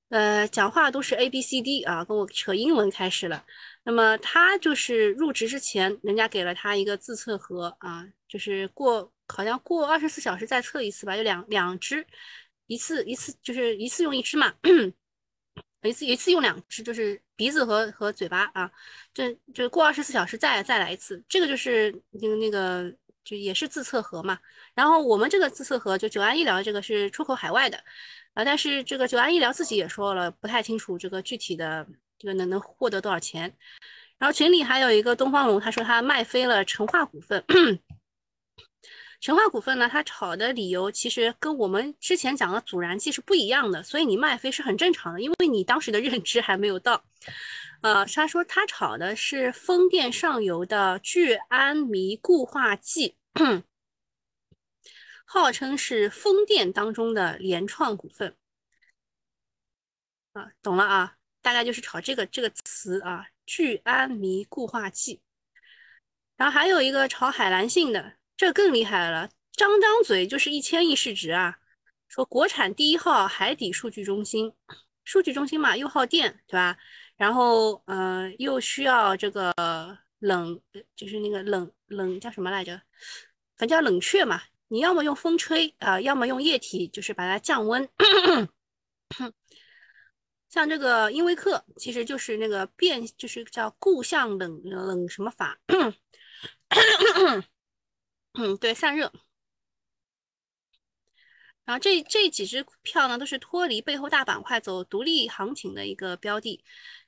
[0.07, 3.43] 呃，讲话都是 A B C D 啊，跟我扯英文开始了。
[3.83, 12.07] 那么她就是入职之前，人家给了她一个自测盒啊，就是过好像过二十四小时再测一次吧，有两两只，
[12.67, 14.53] 一次一次就是一次用一只嘛。
[15.87, 18.69] 一次一次用两只，就是鼻子和和嘴巴啊，
[19.13, 24.37] 这就过二十四小时再再来一次，这个就是那个那个就也是自测盒嘛。
[24.75, 27.77] 然后我们这个自测盒就九安医疗这个是出口海外的
[28.33, 31.87] 啊，但是这个九安医疗自己也说了不太清楚这个具体的
[32.19, 33.51] 这个能能获得多少钱。
[34.19, 37.43] 然后群里还有一个东方龙，他说他卖飞了成化股份。
[39.19, 47.03] 神话股份呢，它炒的理由其实跟我们之前讲的阻燃剂是不一样的，所以你卖飞是很正常的，因为你当时的认知还没有到。
[47.81, 53.17] 呃，他说他炒的是风电上游的聚氨醚固化剂，
[55.25, 58.35] 号称是风电当中的联创股份。
[60.33, 65.21] 啊，懂了啊，大概就是炒这个这个词啊，聚氨醚固化剂。
[66.35, 68.16] 然后还有一个炒海蓝性的。
[68.37, 71.57] 这更厉害了，张张嘴就是一千亿市值啊！
[72.07, 74.53] 说国产第一号海底数据中心，
[75.03, 76.77] 数据中心嘛，又耗电，对吧？
[77.15, 79.51] 然后，呃，又需要这个
[80.19, 80.61] 冷，
[80.95, 82.79] 就是那个冷冷叫什么来着？
[83.57, 84.39] 反正叫冷却嘛。
[84.67, 87.89] 你要么用风吹啊，要么用液体，就是把它降温。
[90.47, 95.57] 像这个英威克，其实就是那个变，就是叫固相冷冷什么法。
[98.37, 99.11] 嗯，对，散热。
[101.65, 106.63] 然后这这几只票呢，都是脱离背后大板块走独立行情的一个标的。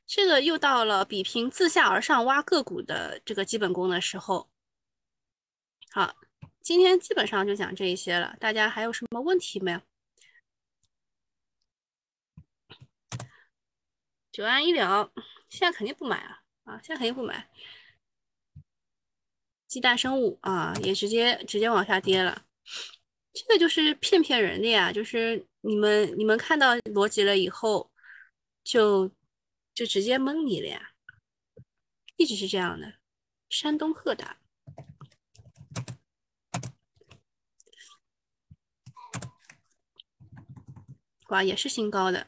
[0.05, 4.49] 这个又到了比拼自下而上挖个股的这个基本功的时候。
[5.91, 6.15] 好，
[6.61, 9.81] 今天基本上就讲这一些了，大家还有什么问题没有？
[14.31, 15.11] 九安医疗
[15.47, 17.49] 现在肯定不买啊，啊，现在肯定不买。
[19.69, 22.43] 鸡蛋生物啊，也直接直接往下跌了，
[23.31, 27.91] 这个就是骗骗人的呀，就是你们你们看到逻辑了以后，
[28.63, 29.11] 就
[29.75, 30.89] 就直接蒙你了呀，
[32.17, 32.95] 一直是这样的。
[33.47, 34.37] 山东赫达，
[41.27, 42.27] 哇，也是新高的，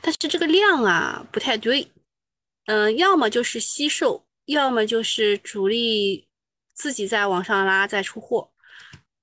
[0.00, 1.90] 但是这个量啊不太对，
[2.66, 6.28] 嗯，要么就是惜售，要么就是主力。
[6.74, 8.50] 自己在往上拉再出货，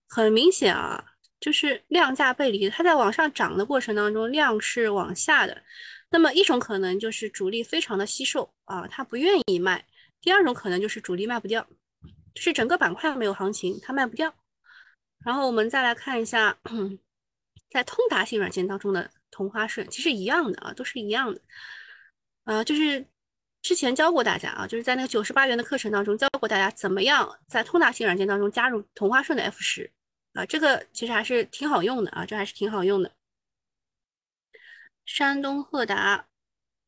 [0.07, 2.69] 很明显啊，就是量价背离。
[2.69, 5.63] 它在往上涨的过程当中，量是往下的。
[6.11, 9.79] 那么一种可能就是主力非常的惜售啊，他不愿意卖；
[10.21, 11.67] 第二种可能就是主力卖不掉，
[12.33, 14.33] 就是整个板块没有行情，它卖不掉。
[15.23, 16.57] 然后我们再来看一下，
[17.71, 21.41] 在通达系软件当中的同花顺，其实一样的啊，都是一样的，
[22.45, 23.05] 啊，就是。
[23.69, 29.93] 之前教过大家啊，就是在那个九十八元的课程当中教过大家怎么样在通达信软件当中加入同花顺的 F 十
[30.33, 33.15] 啊，这个其实还是挺好用的啊，这还是挺好用的。
[35.05, 36.27] 山东赫达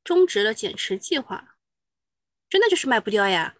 [0.03, 1.55] 终止了减持计划，
[2.49, 3.57] 真的就是卖不掉呀，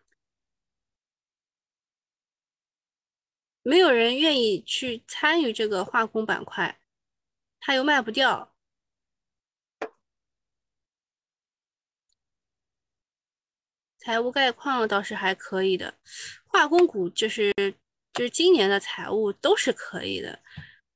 [3.61, 6.79] 没有人愿意去参与这个化工板块，
[7.59, 8.50] 它又卖不掉。
[14.01, 15.93] 财务概况倒是还可以的，
[16.47, 17.53] 化工股就是
[18.13, 20.39] 就是今年的财务都是可以的，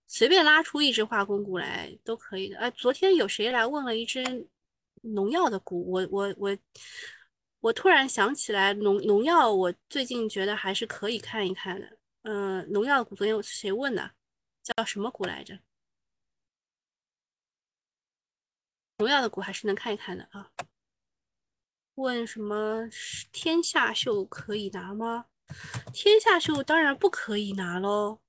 [0.08, 2.58] 随便拉出一只化工股来都可以的。
[2.58, 4.24] 哎，昨天有谁来问了一只
[5.01, 5.88] 农药的股？
[5.91, 6.58] 我我我
[7.60, 11.97] 我突然想起来，农农药我最近觉得还是可以看一看的。
[12.24, 14.12] 嗯，农药股昨天谁问的？
[14.64, 15.60] 叫什么股来着？
[18.97, 20.49] 农药的股还是能看一看的啊。
[21.95, 22.89] 问什么
[23.31, 25.25] 天下秀可以拿吗？
[25.93, 28.19] 天下秀当然不可以拿喽，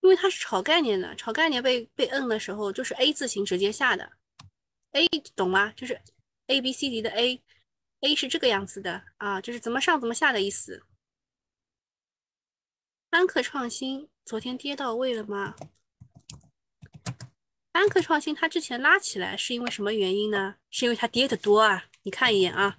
[0.00, 4.12] 因为它是炒概念的，炒概念被被摁的时候就是 A 字形直接下的
[4.92, 5.72] ，A 懂吗？
[5.72, 6.00] 就是
[6.46, 10.84] A B C D 的 A，A 是这个样子的啊，就是怎么上怎么下的意思。
[13.10, 15.54] 安克创新昨天跌到位了吗？
[17.72, 20.56] 安克创新它之前拉起来是因为什么原因呢？
[20.70, 21.88] 是因为它跌的多啊！
[22.02, 22.76] 你看一眼啊，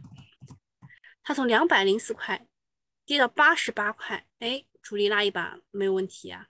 [1.24, 2.46] 它从两百零四块
[3.06, 6.48] 跌到八十八块，哎，主力拉一把没有问题啊。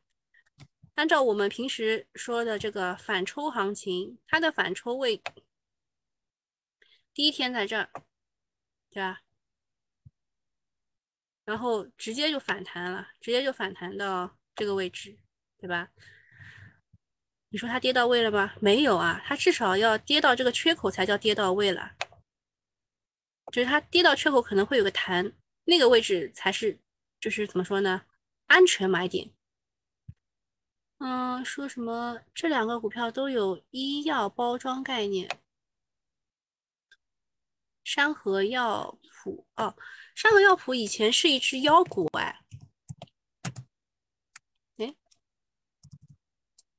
[0.96, 5.22] 按照我们平时说的这个反抽行情，它的反抽位
[7.14, 7.90] 第一天在这儿，
[8.90, 9.22] 对吧？
[11.46, 15.18] 然后直接就反弹了，直接就反弹到这个位置，
[15.58, 15.90] 对吧？
[17.50, 18.54] 你说它跌到位了吗？
[18.60, 21.92] 没有啊，它至少要跌到这个缺口才叫跌到位了。
[23.52, 25.34] 就是它跌到缺口可能会有个弹，
[25.66, 26.80] 那个位置才是，
[27.20, 28.04] 就是怎么说呢？
[28.48, 29.32] 安全买点。
[31.00, 35.30] 嗯，说什么这两个股票都有医药包装概念。
[37.84, 39.76] 山河药普哦，
[40.16, 42.40] 山河药普以前是一只妖股哎。
[44.78, 44.96] 哎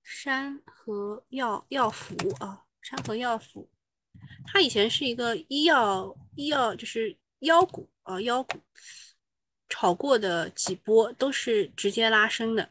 [0.03, 3.69] 山河药药服啊，山河药服，
[4.47, 8.59] 它以前是一个医药医药，就是妖股啊，妖股
[9.69, 12.71] 炒过的几波都是直接拉升的。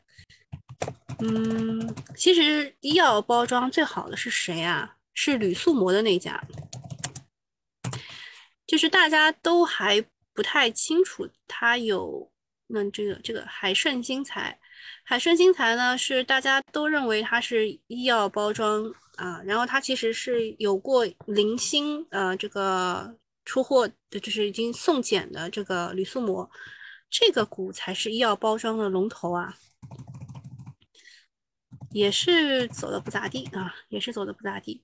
[1.20, 4.96] 嗯，其实医药包装最好的是谁啊？
[5.14, 6.44] 是铝塑膜的那家，
[8.66, 12.32] 就是大家都还不太清楚，它有
[12.68, 14.60] 那这个这个海顺精材。
[15.04, 26.50] 海顺新材呢，是大家都认为它是医药包装啊，然后它其实是有过零星呃这个出货的，就是已经送检的这个铝塑膜，
[27.10, 29.56] 这个股才是医药包装的龙头啊，
[31.92, 34.84] 也是走的不咋地啊，也是走的不咋地。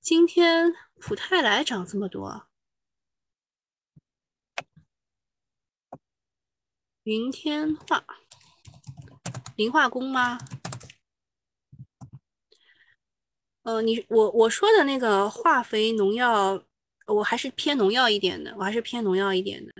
[0.00, 2.48] 今天普泰来涨这么多，
[7.04, 8.04] 云天化。
[9.56, 10.38] 磷化工吗？
[13.62, 16.62] 呃，你我我说的那个化肥农药，
[17.06, 19.72] 我还是偏农药一点的，我还是偏农药一点的。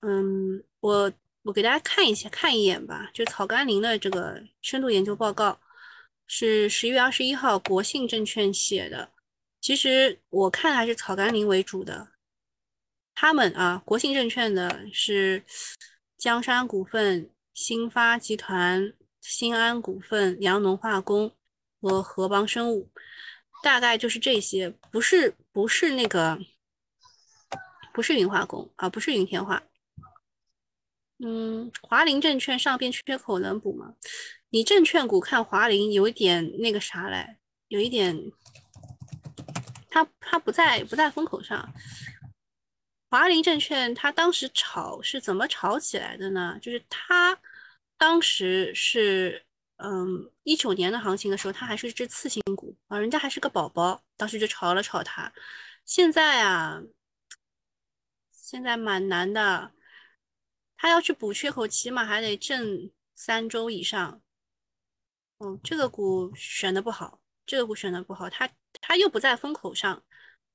[0.00, 1.12] 嗯，我
[1.42, 3.10] 我给大家看一下，看一眼吧。
[3.14, 5.58] 就草甘膦的这个深度研究报告，
[6.26, 9.10] 是十一月二十一号国信证券写的。
[9.60, 12.08] 其实我看还是草甘膦为主的。
[13.14, 15.42] 他们啊，国信证券的是
[16.16, 17.30] 江山股份。
[17.54, 21.30] 新发集团、新安股份、阳农化工
[21.82, 22.88] 和合邦生物，
[23.64, 26.38] 大概就是这些，不是不是那个，
[27.92, 29.64] 不是云化工啊，不是云天化。
[31.18, 33.94] 嗯，华林证券上边缺口能补吗？
[34.50, 38.16] 你证券股看华林有一点那个啥来，有一点，
[39.90, 41.72] 它它不在不在风口上。
[43.10, 46.58] 华林证券，它当时炒是怎么炒起来的呢？
[46.62, 47.38] 就是它
[47.98, 49.44] 当时是，
[49.82, 55.32] 嗯，一九年的行情的时候，它还是一只次新股啊，人家还是个宝宝，当时就炒了炒它。
[55.84, 56.82] 现在啊，
[58.30, 59.72] 现在蛮难的，
[60.76, 64.22] 它要去补缺口，起码还得挣三周以上。
[65.38, 68.48] 嗯，这个股选的不好，这个股选的不好，它
[68.80, 70.02] 它又不在风口上。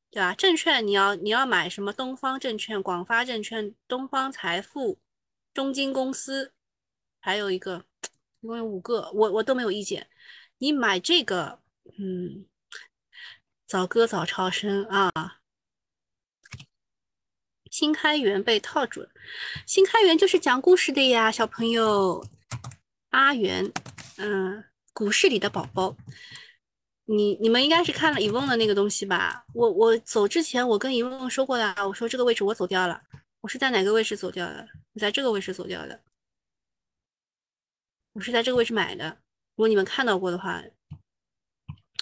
[0.10, 0.34] 对吧？
[0.34, 1.92] 证券你要你要买什么？
[1.92, 4.98] 东方证券、广发证券、东方财富、
[5.54, 6.54] 中金公司，
[7.20, 7.86] 还有一个，
[8.42, 10.08] 一共有五个，我我都没有意见。
[10.60, 11.60] 你买这个，
[11.98, 12.46] 嗯，
[13.68, 15.12] 早割早超生啊！
[17.70, 19.10] 新开源被套住了，
[19.66, 22.26] 新开源就是讲故事的呀，小朋友。
[23.10, 23.72] 阿元，
[24.18, 24.64] 嗯，
[24.94, 25.96] 股市里的宝宝。
[27.06, 29.46] 你你们应该是看了以梦的那个东西吧？
[29.54, 33.02] 我我走之前，我跟以梦说过的，我说这个位置我走掉了，
[33.42, 34.68] 我是在哪个位置走掉的？
[34.94, 36.00] 我在这个位置走掉的，
[38.18, 39.06] 我是在这个位置买的。
[39.56, 40.60] 如果你们看到过的话，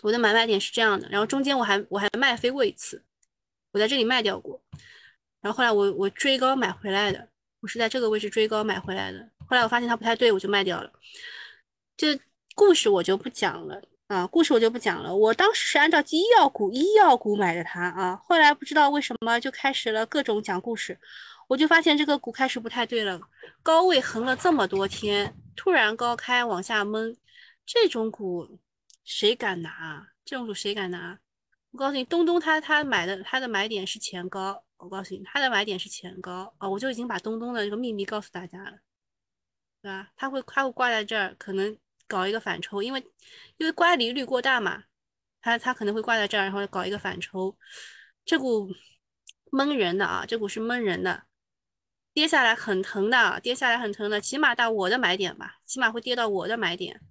[0.01, 1.09] 我的买卖点是这样的。
[1.09, 3.03] 然后中间我还我还卖飞过一次，
[3.73, 4.63] 我在这里卖掉过。
[5.41, 7.27] 然后后来我我追高买回来的，
[7.59, 9.29] 我是在这个位置追高买回来的。
[9.45, 10.89] 后来我发现它不太对，我就卖掉了。
[11.97, 12.17] 这
[12.55, 15.13] 故事我就不讲了啊，故事我就不讲了。
[15.13, 20.97] 我当时是按照医药股、医药股买的它啊，后来不知道为什么就开始了各种讲故事，
[21.49, 23.19] 我就发现这个股开始不太对了。
[23.61, 27.17] 高位横了这么多天，突然高开往下闷，
[27.65, 28.59] 这种股
[29.03, 30.09] 谁敢拿？
[30.23, 31.19] 这种股谁敢拿？
[31.71, 34.63] 我告诉你，东东他他买的他的买点是前高。
[34.77, 36.69] 我告诉你，他的买点是前高啊！
[36.69, 38.77] 我就已经把东东的这个秘密告诉大家了，
[39.81, 40.11] 对吧？
[40.17, 41.75] 他会他会挂在这儿，可能
[42.07, 43.01] 搞一个反抽，因为
[43.55, 44.83] 因为乖离率过大嘛，
[45.41, 47.57] 他他可能会挂在这儿，然后搞一个反抽。
[48.25, 48.69] 这股
[49.49, 51.23] 闷人的啊，这股是闷人的，
[52.15, 57.01] 跌下来很疼的，跌下来很疼的，起码到我的买点吧，起码会跌到我的买点。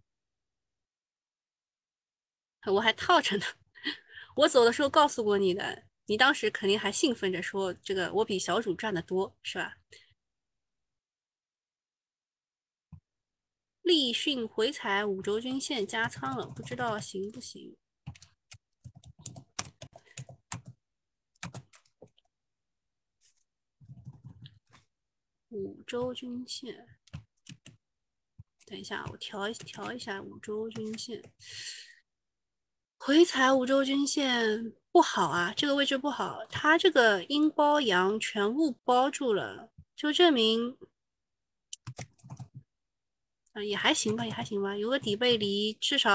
[2.72, 3.44] 我还套着呢，
[4.34, 5.84] 我走的时候告诉过你的。
[6.06, 9.76] 你当时肯定还兴奋着说：“这个我比小主赚的多，是吧？”
[13.82, 17.76] 立讯回踩五周均线加仓了，不知道行不行？
[25.54, 26.84] 五周均线，
[28.66, 31.22] 等一下，我调一调一下五周均线，
[32.98, 34.74] 回踩五周均线。
[34.90, 40.76] 不好啊，这个位置不好，它这个阴包阳全部包住了，就证明，
[43.52, 46.12] 啊也还行吧，也还行吧，有个底背离，至少，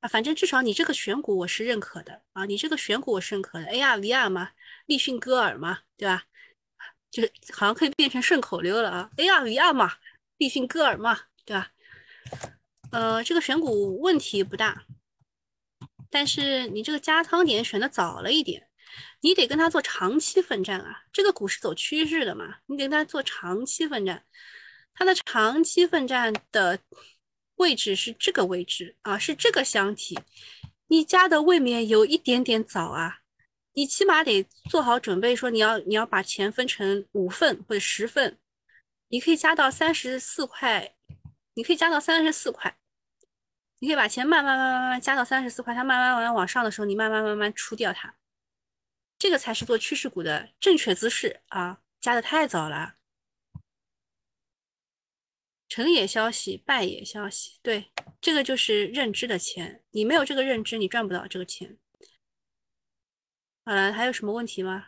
[0.00, 4.52] 啊反正至少你这个选股我是认可的啊，你这个选股我是认可的，ARVR 嘛，
[4.86, 6.24] 立讯歌尔嘛，对吧？
[7.10, 9.94] 就是好像可以变成顺口溜了啊，ARVR 嘛，
[10.36, 11.70] 立讯戈尔嘛，对吧？
[12.90, 14.84] 呃，这个选股问题不大。
[16.10, 18.68] 但是你这个加仓点选的早了一点，
[19.20, 21.04] 你得跟他做长期奋战啊！
[21.12, 24.24] 这个股是走趋势的嘛，你得跟他做长期奋战。
[24.94, 26.78] 它的长期奋战的
[27.56, 30.18] 位置是这个位置啊，是这个箱体。
[30.86, 33.18] 你加的未免有一点点早啊，
[33.78, 38.36] 你起码得做好准备，说你要你要把钱分成五份或者十份，
[39.06, 40.96] 你可以加到三十四块，
[41.54, 42.76] 你可以加到三十四块。
[43.78, 48.16] 你可以把钱慢慢慢慢慢慢加到三十四块，它慢慢慢慢往上的时候，你慢慢慢慢出掉它，
[49.16, 51.78] 这个才是做趋势股的正确姿势啊！
[52.00, 52.96] 加的太早了，
[55.68, 61.78] 成也消息，败也消息，对，这个就是认知的钱，你没有这个认知，你赚不到这个钱。
[63.68, 64.86] 好了，还有什么问题吗？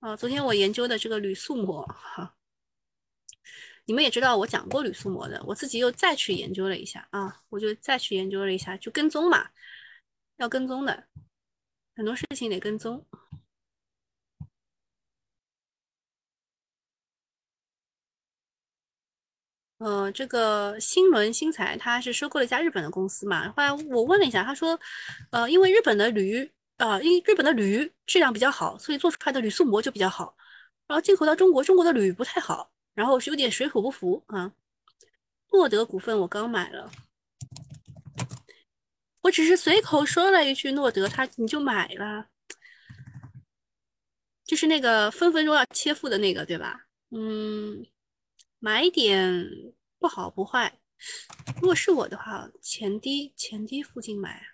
[0.00, 2.36] 哦，昨天我研究的这个铝塑膜，哈。
[3.86, 9.48] 你们也知道我讲过铝塑膜的，我自己又再去研究了一下啊，我就再去研究了一下，就跟踪嘛，
[10.36, 11.08] 要跟踪的，
[11.94, 13.06] 很多事情得跟踪。
[19.78, 24.78] 呃，这个新轮新材它是收购了一家日本的公司嘛，后来我问了一下，他说，
[25.30, 30.36] 呃，因为日本的铝啊，因日本的铝质量比较好，所以做出来的铝塑膜就比较好，
[30.86, 32.70] 然后进口到中国，中国的铝不太好。
[32.94, 34.50] 然后是有点水土不服啊。
[35.52, 36.90] 诺德股份我刚买了，
[39.20, 42.28] 我只是随口说了一句诺德，他你就买了，
[44.46, 46.86] 就是那个分分钟要切腹的那个，对吧？
[47.10, 47.84] 嗯，
[48.66, 49.48] 买点
[49.96, 50.80] 不好不坏。
[51.60, 54.44] 如果是我的话，前低前低附近买。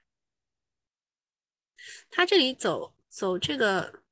[2.11, 4.03] 它这里走走这个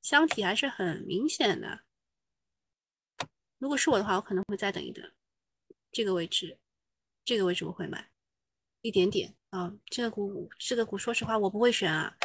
[0.00, 1.80] 箱体还是很明显的。
[3.58, 5.04] 如果是我的话，我可能会再等一等。
[5.90, 6.60] 这个位置，
[7.24, 8.08] 这个位置我会买
[8.82, 9.76] 一点点啊。
[9.86, 12.16] 这个股，这个股，说实话我不会选啊。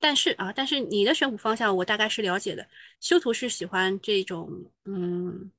[0.00, 2.66] 但是啊，但是你的选股方向我大概是了解的。
[3.00, 4.50] 修图是喜欢这种
[4.84, 5.50] 嗯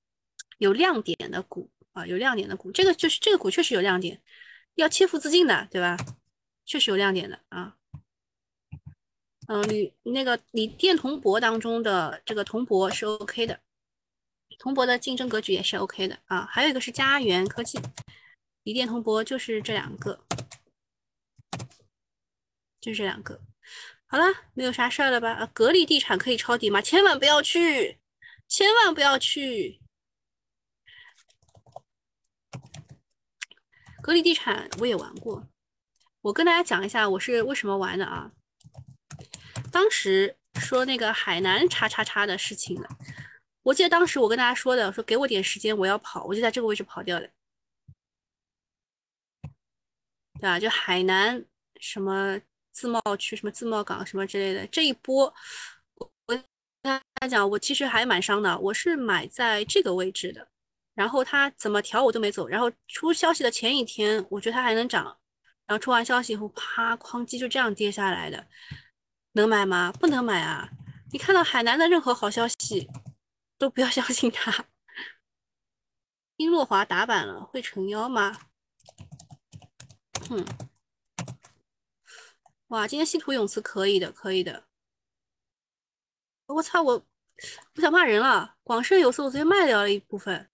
[0.58, 2.72] 有亮点的股啊，有亮点的股。
[2.72, 4.20] 这个就是这个股确实有亮点，
[4.76, 5.96] 要切腹自尽的，对吧？
[6.66, 7.78] 确实有亮点的啊。
[9.48, 13.60] 嗯，铝那个锂电铜箔当中的这个铜箔是 OK 的，
[14.58, 16.48] 铜箔的竞争格局也是 OK 的啊。
[16.50, 17.80] 还有一个是佳源科技，
[18.64, 20.20] 锂电铜箔就是这两个，
[22.80, 23.40] 就是这两个。
[24.12, 25.32] 好了，没有啥事儿了吧？
[25.32, 26.82] 啊格力地产可以抄底吗？
[26.82, 27.98] 千万不要去，
[28.46, 29.80] 千万不要去。
[34.02, 35.48] 格力地产我也玩过，
[36.24, 38.34] 我跟大家讲一下我是为什么玩的啊。
[39.72, 42.90] 当时说那个海南叉叉叉的事情了，
[43.64, 47.30] 我记得当时我跟大家说的，说给我点时间，我要跑，我就在这个位置跑掉了，
[50.34, 50.60] 对吧？
[50.60, 51.46] 就海南
[51.80, 52.42] 什么
[52.82, 54.66] 自贸区、什么自贸港什么之类的。
[54.68, 55.32] 这一波，
[55.94, 56.44] 我跟
[56.82, 58.58] 大家讲，我其实还蛮伤的。
[58.58, 60.48] 我是买在这个位置的，
[60.96, 62.48] 然后它怎么调我都没走。
[62.48, 65.16] 然后出消息的前一天，我觉得它还能涨，
[65.68, 68.48] 然后出完消息以后，啪，哐叽就这样跌下来的。
[69.34, 69.92] 能买吗？
[70.00, 70.68] 不能买啊！
[71.12, 72.90] 你看到海南的任何好消息，
[73.60, 74.66] 都不要 相信它。
[76.38, 78.36] 英洛华打板了，会成妖吗？
[80.28, 80.44] 哼，
[82.72, 84.64] 哇，今天稀土永磁可以的，可以的。
[86.46, 87.06] 我操，我
[87.76, 88.56] 我想骂人了。
[88.64, 90.50] 广盛有色我直接卖掉了一部分。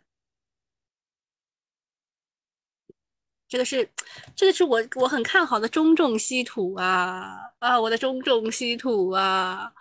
[3.48, 3.88] 这个是，
[4.36, 9.72] 这个是我我很看好的中重稀土啊啊，我的中重稀土啊，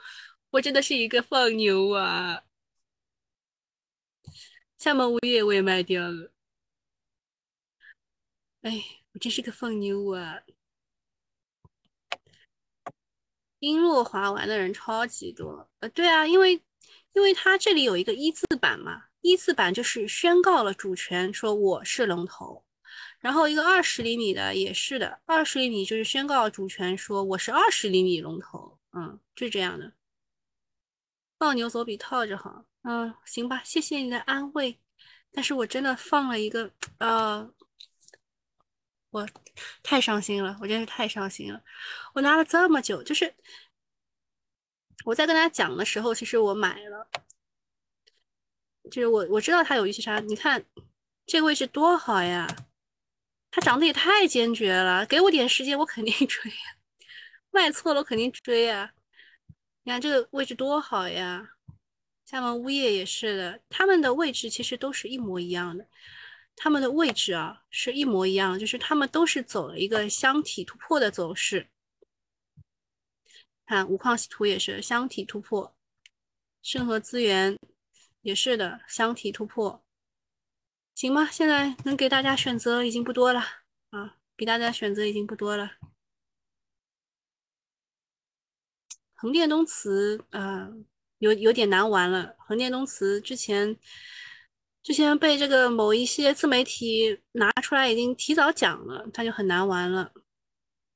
[0.51, 2.43] 我真的是一个放牛啊。
[4.78, 6.30] 厦门物业我也卖掉了，
[8.62, 8.72] 哎，
[9.12, 10.43] 我真是个放牛啊！
[13.61, 16.62] 璎珞华玩的人超级多，呃，对啊，因为
[17.12, 22.64] 因为它这里有一个一字板嘛，一字板就是宣告了主权，说我是龙头，
[23.18, 29.92] 然后一个二十厘米的也是的，二十厘米就是宣告主权，说我是二十厘米龙头，嗯，就这样的，
[31.38, 32.64] 放牛总比套着好。
[32.88, 34.78] 嗯，行吧，谢谢你的安慰，
[35.32, 37.52] 但是我真的放了一个，呃，
[39.17, 39.27] 我
[39.83, 41.62] 太伤心了，我真是太伤心了。
[42.14, 43.35] 我拿了这么久，就是
[45.05, 47.09] 我在跟大家讲的时候，其实我买了，
[48.91, 50.64] 就是我我知道它有预期差，你看
[51.27, 52.47] 这个位置多好呀，
[53.51, 56.77] 它涨得也太坚决了，给我点时间，我肯定 追呀，
[57.51, 58.93] 卖错了我肯定追呀，
[59.85, 61.53] 你看这个位置多好呀。
[62.27, 65.87] 厦门物业也是的，他们的位置其实都是一模一样的，
[66.57, 71.68] 他们的位置啊是一模一样，就是他们都是走了一个箱体突破的走势。
[73.66, 75.76] 看五矿稀土也是箱体突破，
[76.62, 77.57] 盛和资源
[78.22, 79.84] 也是的箱体突破，
[80.94, 81.26] 行吗？
[81.30, 83.40] 现在能给大家选择已经不多了
[83.90, 85.72] 啊，给大家选择已经不多了。
[89.14, 90.72] 横店东磁啊。
[91.18, 92.36] 有有点难玩了。
[92.38, 93.74] 横店东磁之前
[94.87, 100.12] 之前被这个某一些自媒体拿出来，已经提早讲了，它就很难玩了。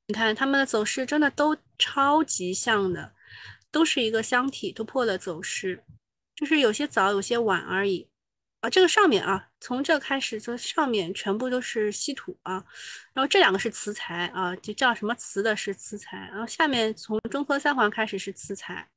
[0.07, 3.13] 你看他们的走势真的都超级像的，
[3.73, 5.83] 都是一个箱体突破的走势，
[6.37, 8.07] 就是有些早有些晚而已。
[8.61, 12.65] 啊，这个上面啊，从这开始，这上面全部都是稀土啊，
[13.13, 18.89] 然后这两个是磁材啊，就叫什么磁的是磁材，然后下面从中科三环开始是磁材。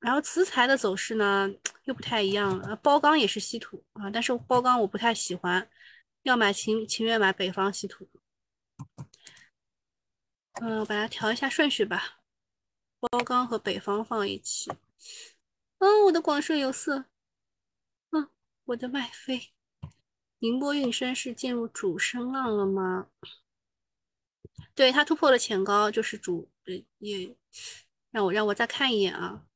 [0.00, 1.50] 然后磁材的走势呢
[1.84, 5.68] 又不太一样了，包钢也是稀土啊，但是包钢我不太喜欢，
[6.22, 8.08] 要买情情愿买北方稀土。
[10.60, 12.20] 嗯，把它调一下顺序吧，
[13.00, 14.70] 包钢和北方放一起。
[15.78, 17.04] 嗯，我的广顺有色，
[18.10, 18.28] 嗯，
[18.64, 19.52] 我的麦飞，
[20.38, 23.08] 宁波运升是进入主升浪了吗？
[24.74, 26.48] 对，它突破了前高，就是主，
[26.98, 27.36] 也
[28.10, 29.47] 让我让我再看一眼啊。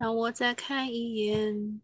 [0.00, 1.82] 让我再看一眼，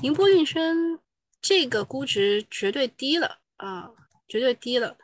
[0.00, 1.00] 宁波运升
[1.40, 3.92] 这个估值绝对低了啊，
[4.28, 4.96] 绝对低了。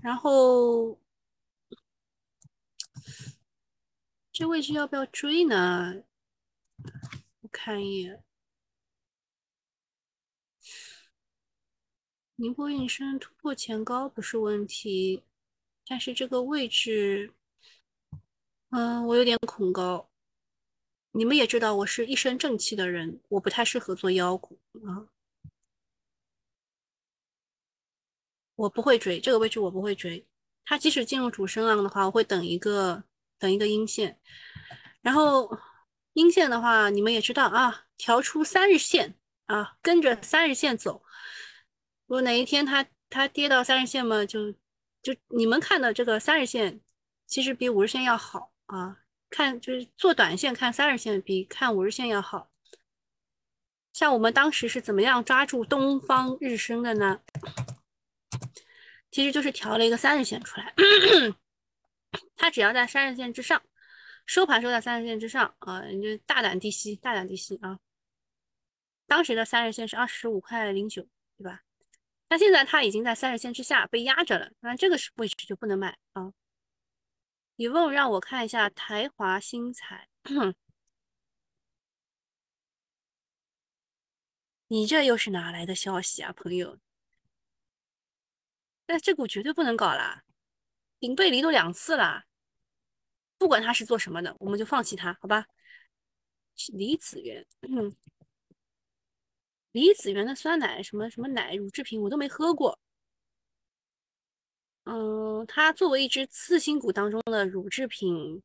[0.00, 0.96] 然后
[4.30, 6.04] 这位置要不要追呢？
[7.40, 8.22] 我看一眼。
[12.36, 15.22] 宁波运升突破前高不是问题，
[15.86, 17.32] 但是这个位置，
[18.70, 20.10] 嗯，我有点恐高。
[21.12, 25.06] 你们也知道，我是一身正气的人，我不太适合做妖股啊。
[28.56, 30.26] 我不会追这个位置，我不会追。
[30.64, 33.04] 它即使进入主升浪的话，我会等一个
[33.38, 34.18] 等一个阴线。
[35.02, 35.56] 然后
[36.14, 39.16] 阴线的话，你们也知道啊，调出三日线
[39.46, 41.04] 啊，跟着三日线走。
[42.20, 44.52] 哪一天它它跌到三日线嘛，就
[45.02, 46.80] 就你们看的这个三日线，
[47.26, 49.00] 其实比五日线要好啊。
[49.30, 52.50] 看就是做短线看三日线比看五日线要好。
[53.92, 57.20] 像我们当时是怎么样抓住东方日升的呢？
[59.10, 60.72] 其实就是调了一个三日线出来，
[62.36, 63.60] 它只要在三日线之上，
[64.24, 67.80] 收盘收在三日线之上啊，你就大胆低吸，大胆低吸啊。
[69.06, 71.06] 当时的三日线是二十五块零九，
[71.36, 71.63] 对吧？
[72.34, 76.32] 那现在它已经在三十线之下被压着了，那这个位置就不能买啊。
[77.54, 80.08] 你问让我看一下台华新材，
[84.66, 86.76] 你这又是哪来的消息啊，朋友？
[88.88, 90.24] 那这股绝对不能搞啦，
[90.98, 92.24] 顶背离都两次了，
[93.38, 95.46] 不管他是做什么的，我们就放弃他，好吧？
[96.72, 97.46] 李子源，
[99.74, 102.78] 李子源的酸奶什么什么奶乳制品我都没喝过。
[104.84, 108.42] 嗯，它作为一只次新股当中的乳制品，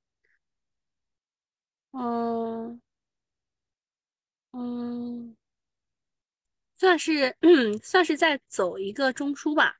[1.91, 2.81] 嗯
[4.51, 5.35] 嗯，
[6.73, 7.35] 算是
[7.83, 9.77] 算是在走一个中枢吧。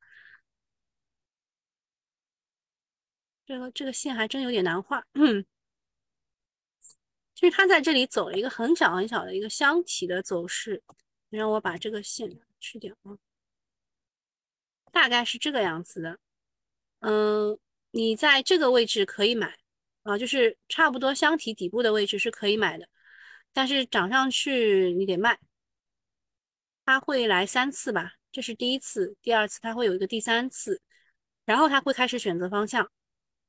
[3.45, 5.05] 这个这个线还真有点难画。
[5.13, 5.45] 嗯，
[7.33, 10.83] 其实它在这里走了一个很小很小的一个箱体的走势。
[11.29, 13.17] 让我把这个线去掉啊，
[14.91, 16.19] 大概是这个样子的。
[16.99, 17.57] 嗯，
[17.91, 19.57] 你在这个位置可以买
[20.03, 22.89] 啊，就是差不多箱体底部的位置是可以买的，
[23.53, 25.39] 但是涨上去你得卖。
[26.85, 30.81] 它会来三次吧，这是第一次，第二次它会有一个第三次，
[31.45, 32.89] 然后它会开始选择方向，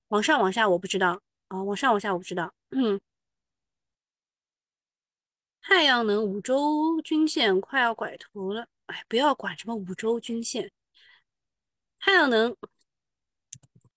[0.08, 2.54] 往上往下我不知道啊，往上往下我不知道。
[2.70, 3.00] 嗯，
[5.70, 10.72] 太阳能五周均线快要拐头了，哎，不要管什么五周均线，
[12.00, 12.56] 太阳能。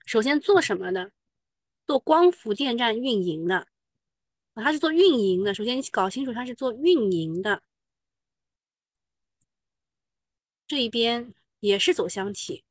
[0.06, 1.12] 首先做什么的？
[1.88, 3.68] 做光伏电站运营的，
[4.54, 5.52] 啊，他是做运营的。
[5.52, 7.64] 首先你搞清楚它是做运营的。
[10.68, 12.64] 这一边也是走箱体，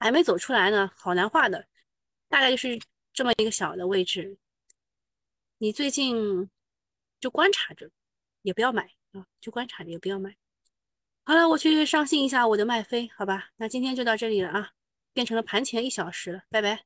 [0.00, 1.68] 还没走出来呢，好难画的。
[2.28, 2.76] 大概就是
[3.12, 4.36] 这么一个小的位置。
[5.58, 6.50] 你最近
[7.18, 7.90] 就观察着，
[8.42, 10.36] 也不要买啊，就观察着，也不要买。
[11.24, 13.50] 好了，我去上新一下我的麦飞，好吧？
[13.56, 14.72] 那今天就到这里了啊，
[15.12, 16.84] 变成了盘前一小时了，拜拜。